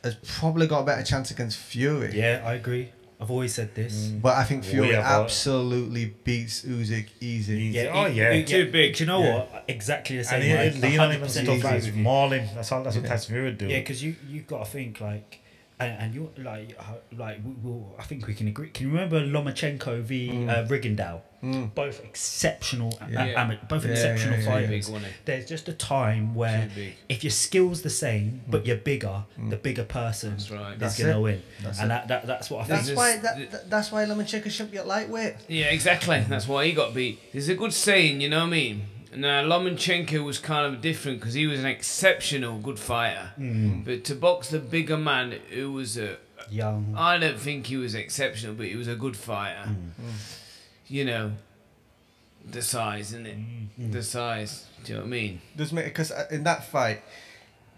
[0.07, 2.11] has probably got a better chance against Fury.
[2.17, 2.89] Yeah, I agree.
[3.19, 4.09] I've always said this.
[4.09, 4.21] Mm.
[4.21, 7.53] But I think Fury have a- absolutely beats Usyk easy.
[7.57, 7.79] Easy.
[7.79, 8.31] Yeah, oh yeah.
[8.31, 8.95] it- Too big.
[8.95, 9.35] Do you know Yeah.
[9.37, 9.63] what?
[9.67, 10.41] Exactly the and same.
[10.43, 10.69] he, way.
[10.69, 12.03] he lean on him and 100% stuff agree like with you.
[12.03, 12.47] maul him.
[12.53, 12.83] That's all.
[12.83, 13.67] That's what Tyson Fury would do.
[13.67, 15.39] Yeah, because you you've got to think like,
[15.80, 16.84] and, and you like uh,
[17.15, 18.69] like we, we'll, I think we can agree.
[18.69, 20.49] Can you remember Lomachenko v Mm.
[20.49, 21.21] uh, Rigondeaux?
[21.43, 21.75] Mm.
[21.75, 23.25] Both exceptional, Yeah.
[23.25, 24.67] a- ama- both Yeah, exceptional yeah, yeah, Too yeah.
[24.67, 24.89] fighters.
[24.89, 25.03] big.
[25.25, 26.67] There's just a time where
[27.09, 28.67] if your skills the same but Mm.
[28.67, 29.51] you're bigger, Mm.
[29.51, 30.73] the bigger person That's right.
[30.73, 31.21] is That's gonna it.
[31.21, 31.89] win, That's and it.
[31.89, 32.88] that, that that's what I That's think.
[32.88, 35.36] This why that, that, that's why Lomachenko shouldn't be at lightweight.
[35.47, 36.19] Yeah, exactly.
[36.28, 37.19] That's why he got beat.
[37.32, 38.82] There's a good saying, you know what I mean?
[39.18, 43.32] Now, Lomachenko was kind of different because he was an exceptional good fighter.
[43.39, 43.84] Mm.
[43.86, 46.18] But to box the bigger man who was a.
[46.49, 46.93] Young.
[46.97, 49.68] I don't think he was exceptional, but he was a good fighter.
[49.70, 49.91] Mm.
[50.88, 51.32] You know,
[52.49, 53.38] the size, isn't it?
[53.80, 53.91] Mm.
[53.91, 54.65] The size.
[54.84, 55.41] Do you know what I mean?
[55.57, 57.01] Does make because in that fight,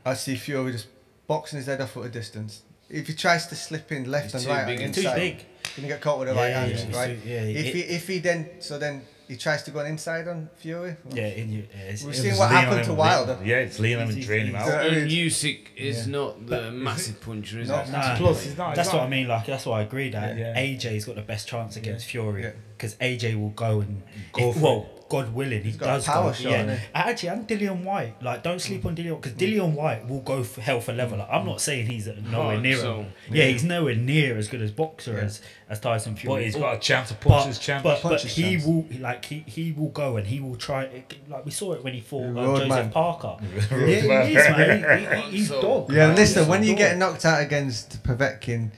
[0.05, 0.87] I see Fury just
[1.27, 2.61] boxing his head off at a distance.
[2.89, 5.01] If he tries to slip in left He's and too right, big on and Too
[5.01, 5.45] inside, big.
[5.75, 7.23] Gonna get caught with the Yeah, right yeah, hand, yeah, right?
[7.23, 10.27] too- yeah, if it- he if he then so then he tries to go inside
[10.27, 10.97] on Fury.
[11.13, 13.35] Yeah, in you, yeah, it's, We've it's- seen what happened to and Wilder.
[13.35, 14.67] lean- Yeah, it's lean him and He's- drain him out.
[14.69, 16.11] I mean- And Usyk is Yeah.
[16.11, 17.79] not the massive puncher, is No.
[17.79, 17.89] it?
[17.89, 19.27] Nah, Plus, he's not- that's he's what I mean.
[19.27, 20.57] Like that's why I agree that Yeah.
[20.57, 22.51] AJ's got the best chance against Fury Yeah.
[22.79, 24.01] Because AJ will go and
[24.31, 26.33] Go if- well, God willing, he He's got a does power go.
[26.33, 26.85] shot, yeah, hasn't he?
[26.93, 28.21] actually, and Dillian Whyte.
[28.21, 31.17] Like, don't sleep on Dillian because Dillian White will go for hell for level.
[31.17, 32.77] Like, I'm not saying he's nowhere Oh, near.
[32.77, 35.21] so- yeah, he's nowhere near as good as boxer Yeah.
[35.23, 36.35] as as Tyson Fury.
[36.35, 37.83] But he's got a chance to But, push his champ.
[37.83, 38.65] but, punch but his he chance.
[38.65, 40.87] will like he, he will go and he will try
[41.27, 42.69] like we saw it when he fought uh, Roadman.
[42.69, 43.37] Joseph Parker.
[43.71, 44.99] yeah, he is, man.
[44.99, 45.91] He, he, he's So- dog.
[45.91, 46.15] Yeah, man.
[46.15, 46.77] listen, He's when you dog.
[46.77, 48.69] get knocked out against Povetkin,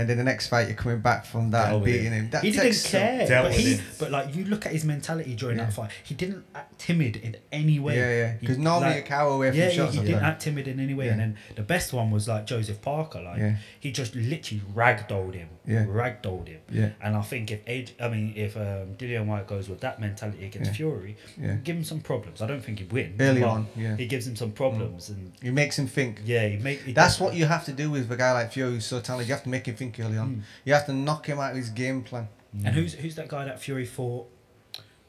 [0.00, 2.12] and then the next fight you're coming back from that Dealt and beating him.
[2.12, 3.26] him, that he didn't takes care.
[3.26, 3.80] Dealt But he, it.
[3.98, 5.64] but like you look at his mentality during Yeah.
[5.66, 7.96] that fight, he didn't act timid in any way.
[7.96, 8.32] Yeah, yeah.
[8.32, 10.80] He- Because normally like- you cower away from yeah, yeah, he didn't act timid in
[10.80, 11.06] any way.
[11.06, 11.12] Yeah.
[11.12, 13.20] And then the best one was like Joseph Parker.
[13.20, 13.56] Like Yeah.
[13.78, 15.48] he just literally ragdolled him.
[15.66, 15.84] Yeah.
[15.86, 16.60] Ragdolled him.
[16.70, 16.90] Yeah.
[17.02, 20.44] And I think if Age, I mean, if um, Dillian Whyte goes with that mentality
[20.46, 20.76] against Yeah.
[20.76, 21.56] Fury, Yeah.
[21.62, 22.40] give him some problems.
[22.42, 23.14] I don't think he'd win.
[23.20, 23.96] Early on, yeah.
[23.96, 26.20] he gives him some problems, and It makes him think.
[26.24, 26.82] yeah, he make.
[26.82, 29.28] He That's what you have to do with a guy like Fury who's so talented.
[29.28, 30.28] You have to make him think early on.
[30.28, 30.40] Mm.
[30.64, 32.28] You have to knock him out of his game plan.
[32.64, 34.28] And who's who's that guy that Fury fought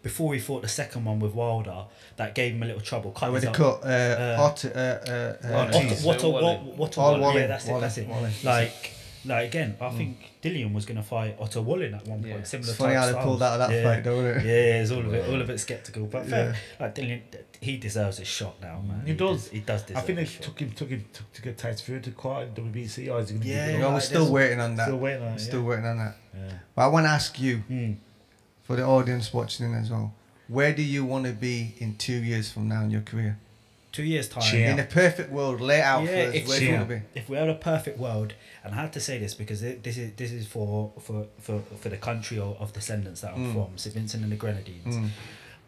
[0.04, 3.12] before he fought the second one with Wilder that gave him a little trouble?
[3.12, 6.04] Cut Oh, with his the up- cut, uh, uh, Ot- uh, uh, uh, Ortiz.
[6.04, 6.56] What, what, a, Wally.
[6.58, 7.22] what, what a Oh, Wally.
[7.22, 7.72] Wally, Yeah, that's it.
[7.72, 8.08] Wally, That's it.
[8.08, 8.32] Wally.
[8.44, 8.94] Like,
[9.26, 12.28] like again, I think Dillian was gonna fight Otto Wallin at one point.
[12.38, 12.44] Yeah.
[12.44, 13.26] Similar It's funny type how they styles.
[13.26, 13.84] pulled out of that yeah.
[13.84, 14.46] fight, don't it?
[14.46, 16.06] Yeah, yeah, it's all of it, all of it skeptical.
[16.06, 16.46] But fair,
[16.80, 16.86] Yeah.
[16.86, 17.22] like Dillian,
[17.62, 19.04] he deserves his shot now, man.
[19.06, 19.50] He does.
[19.50, 20.42] He does Deserve I think they his shot.
[20.44, 23.30] took him, took him, took to get Tyson Fury to court in WBC, or is
[23.30, 23.94] he going to Yeah, give it No, up?
[23.94, 24.86] we're still waiting on that.
[24.88, 25.40] Still waiting on it.
[25.40, 26.16] Still waiting on that.
[26.36, 26.52] Yeah.
[26.76, 27.92] But I want to ask you, Hmm.
[28.64, 30.14] for the audience watching as well,
[30.48, 33.38] where do you want to be in two years from now in your career?
[33.92, 34.44] Two years time.
[34.44, 34.70] Cheer.
[34.72, 36.96] In a perfect world, lay out Yeah, for us if- where do you want to
[36.96, 37.02] be.
[37.14, 38.34] if we had a perfect world,
[38.64, 41.62] and I have to say this because it, this is this is for for for,
[41.82, 43.54] for the country of, of descendants that I'm Mm.
[43.54, 44.96] from, St Vincent and the Grenadines.
[44.96, 45.10] Mm.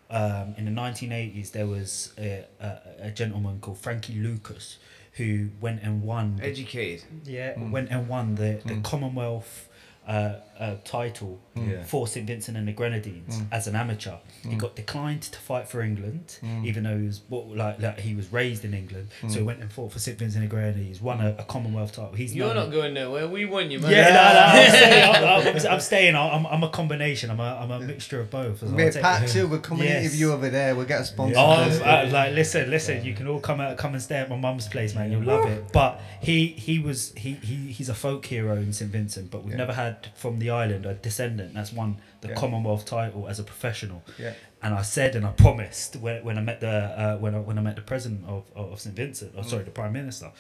[0.10, 4.78] um, in the 1980s there was a, a, a gentleman called Frankie Lucas
[5.14, 7.04] who went and won the Educated.
[7.26, 8.84] yeah, went and won the, the Mm.
[8.84, 9.70] Commonwealth
[10.08, 11.84] uh, uh, title Yeah.
[11.84, 13.48] for St Vincent and the Grenadines Mm.
[13.52, 14.16] as an amateur.
[14.48, 16.66] He got declined to fight for England, Mm.
[16.66, 19.08] even though he was well, like, like he was raised in England.
[19.30, 21.94] So he went and fought for St Vincent and the Grenadines, won a, a Commonwealth
[21.94, 22.14] title.
[22.14, 23.28] He's You're not going nowhere.
[23.28, 23.92] We won you, man.
[23.92, 25.10] Yeah, no, no, I'm staying.
[25.10, 26.16] I'm, I'm, I'm staying.
[26.16, 27.30] I'm, I'm a combination.
[27.32, 28.62] I'm a, I'm a mixture of both.
[28.62, 28.72] as well.
[28.78, 30.00] Mate, I'll part take- two, we're coming Yes.
[30.00, 30.76] to interview over there.
[30.76, 31.36] We'll get a sponsor.
[31.38, 31.82] Oh, first.
[31.82, 33.04] uh, like listen, listen.
[33.04, 35.12] You can all come out, come and stay at my mum's place, man.
[35.12, 35.72] You'll love it.
[35.72, 39.32] But he, he was, he, he, he's a folk hero in St Vincent.
[39.32, 39.58] But we've Yeah.
[39.58, 42.36] never had from the island a descendant that's won the Yeah.
[42.36, 44.02] Commonwealth title as a professional.
[44.20, 44.34] Yeah.
[44.62, 46.70] And I said and I promised when, when I met the
[47.04, 49.72] uh, when I when I met the president of, of St Vincent, or sorry, the
[49.72, 50.32] prime minister,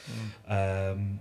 [0.48, 1.20] um,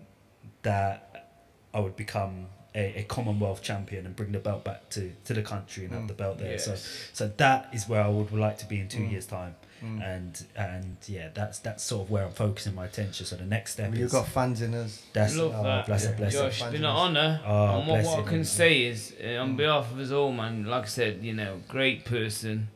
[0.62, 1.28] that
[1.74, 5.42] I would become a, a Commonwealth champion and bring the belt back to, to the
[5.42, 6.58] country and have the belt there.
[6.58, 7.08] So Yes.
[7.12, 9.10] so that is where I would like to be in two Mm.
[9.12, 9.54] years' time.
[9.84, 10.00] Mm.
[10.14, 13.26] And and yeah, that's that's sort of where I'm focusing my attention.
[13.26, 15.02] So the next step You've got fans in us.
[15.12, 15.86] that's Love oh, that.
[15.86, 16.10] bless Yeah.
[16.10, 16.64] it, bless Josh, it.
[16.64, 17.40] it's been an honour.
[17.44, 18.44] Oh, and what, what I it, can man.
[18.44, 22.04] say is, uh, on behalf of us all, man, like I said, you know, great
[22.04, 22.68] person.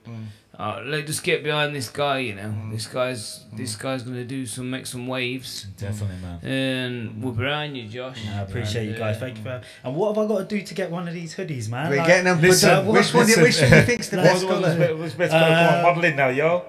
[0.59, 0.79] Mm.
[0.79, 2.43] Uh, let's just get behind this guy, you know.
[2.45, 2.73] Mm.
[2.73, 6.39] This guy's this guy's gonna do some, make some waves, Definitely, man.
[6.45, 8.19] and we're behind you, Josh.
[8.29, 9.17] I appreciate you guys.
[9.17, 9.61] uh, Thank you for.
[9.85, 11.91] And what have I got to do to get one of these hoodies, man?
[11.91, 12.41] We're Like- getting them.
[12.41, 13.27] listen, Listen, which one?
[13.27, 14.97] do you- Which one do you think's the Let's best What's, what's, colour?
[14.97, 15.43] what's best colour?
[15.47, 16.65] Come on, Uh, modelling now, yo.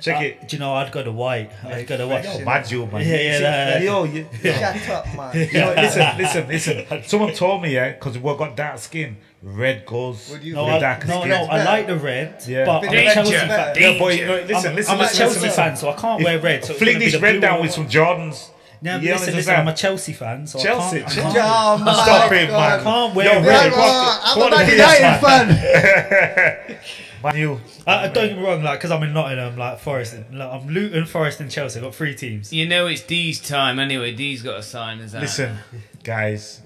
[0.00, 0.48] Check Uh, it.
[0.48, 1.50] Do you know I'd go to white.
[1.64, 2.22] I'd go to white.
[2.24, 3.06] Fresh, Yo, you mad you, man.
[3.06, 5.36] Yeah, yeah, that- yo, you, Shut up, man.
[5.36, 7.02] you know, listen, listen, listen.
[7.04, 10.74] Someone told me, yeah, because we've got dark skin, red goes Would you No, with
[10.74, 11.44] I, dark no, no.
[11.44, 12.64] I like the red, Yeah.
[12.66, 13.14] but I'm a Danger.
[13.14, 13.76] Chelsea fan.
[13.78, 15.50] Yeah, boy, you know, listen, I'm, listen, I'm a listen, Chelsea listen.
[15.64, 16.64] fan, so I can't wear red.
[16.64, 18.48] So it's Flick gonna be this the red blue down or with some Jordans.
[18.82, 19.54] No, You listen, listen.
[19.54, 21.10] I'm a Chelsea fan, so Chelsea, I can't.
[21.10, 21.38] I Chelsea.
[21.38, 22.70] can't, Oh, my Stop it, God.
[22.70, 22.80] man.
[22.80, 23.44] I can't wear Yo, red.
[23.44, 26.78] Yeah, Red, well, I'm a what- Man United fan.
[27.22, 27.60] Man, you.
[27.86, 30.16] Uh, don't get me wrong, like because I'm in Nottingham, like Forest.
[30.32, 31.78] Like, I'm Luton, Forest, and Chelsea.
[31.78, 32.50] I've got three teams.
[32.50, 34.12] You know it's D's time anyway.
[34.14, 35.20] D's got to sign us out.
[35.20, 35.58] Listen,
[36.02, 36.62] guys.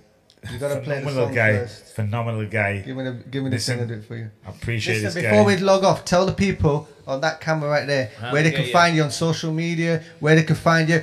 [0.53, 1.53] You gotta play the Phenomenal song guy.
[1.59, 1.85] first.
[1.95, 2.79] Phenomenal guy.
[2.81, 4.31] Give me the give me the Listen, thing and do it for you.
[4.47, 5.57] I appreciate Listen, this before guy.
[5.57, 8.57] we log off, tell the people on that camera right there How where to they
[8.57, 8.73] can you.
[8.73, 11.03] find you on social media, where they can find you,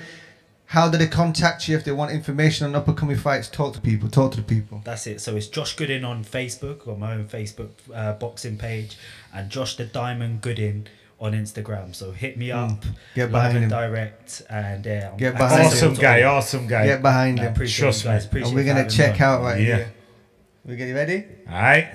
[0.65, 3.49] how do they contact you if they want information on up and coming fights.
[3.49, 4.09] Talk to people.
[4.09, 4.81] Talk to the people.
[4.85, 5.19] That's it.
[5.21, 8.97] So it's Josh Gooding on Facebook, on my own Facebook uh, boxing page,
[9.33, 10.87] and Josh the Diamond Gooding
[11.21, 11.95] on Instagram.
[11.95, 12.57] So hit me hmm.
[12.57, 12.83] up,
[13.15, 13.69] Get live behind and him.
[13.69, 16.85] direct, and yeah, I'm Get behind Awesome to guy, awesome guy.
[16.87, 17.53] Get behind him.
[17.53, 18.23] appreciate Trust you guys.
[18.23, 18.27] me.
[18.27, 19.31] Appreciate And we're gonna check me on.
[19.31, 19.75] out right Yeah.
[19.77, 19.93] here.
[20.65, 21.25] We get you ready?
[21.47, 21.87] Alright.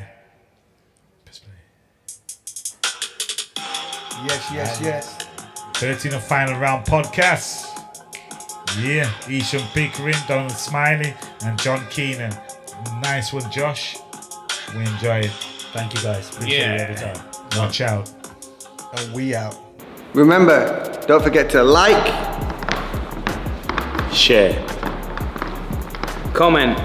[4.24, 5.18] Yes, yes, yes.
[5.74, 7.64] 13 of final round podcast.
[8.80, 11.14] Yeah, Esham Pickering, Donald Smiley,
[11.44, 12.32] and John Keenan.
[13.02, 13.96] Nice one, Josh.
[14.74, 15.30] We enjoy it.
[15.72, 16.30] Thank you guys.
[16.34, 16.74] Appreciate Yeah.
[16.74, 17.26] it every time.
[17.56, 18.15] Watch out.
[18.96, 19.56] And we out.
[20.14, 22.06] Remember, don't forget to like,
[24.12, 24.54] Share.
[26.32, 26.78] Comment.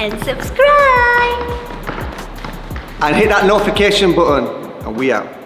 [0.00, 1.42] and subscribe.
[3.02, 4.46] and hit that notification button,
[4.86, 5.37] and we out.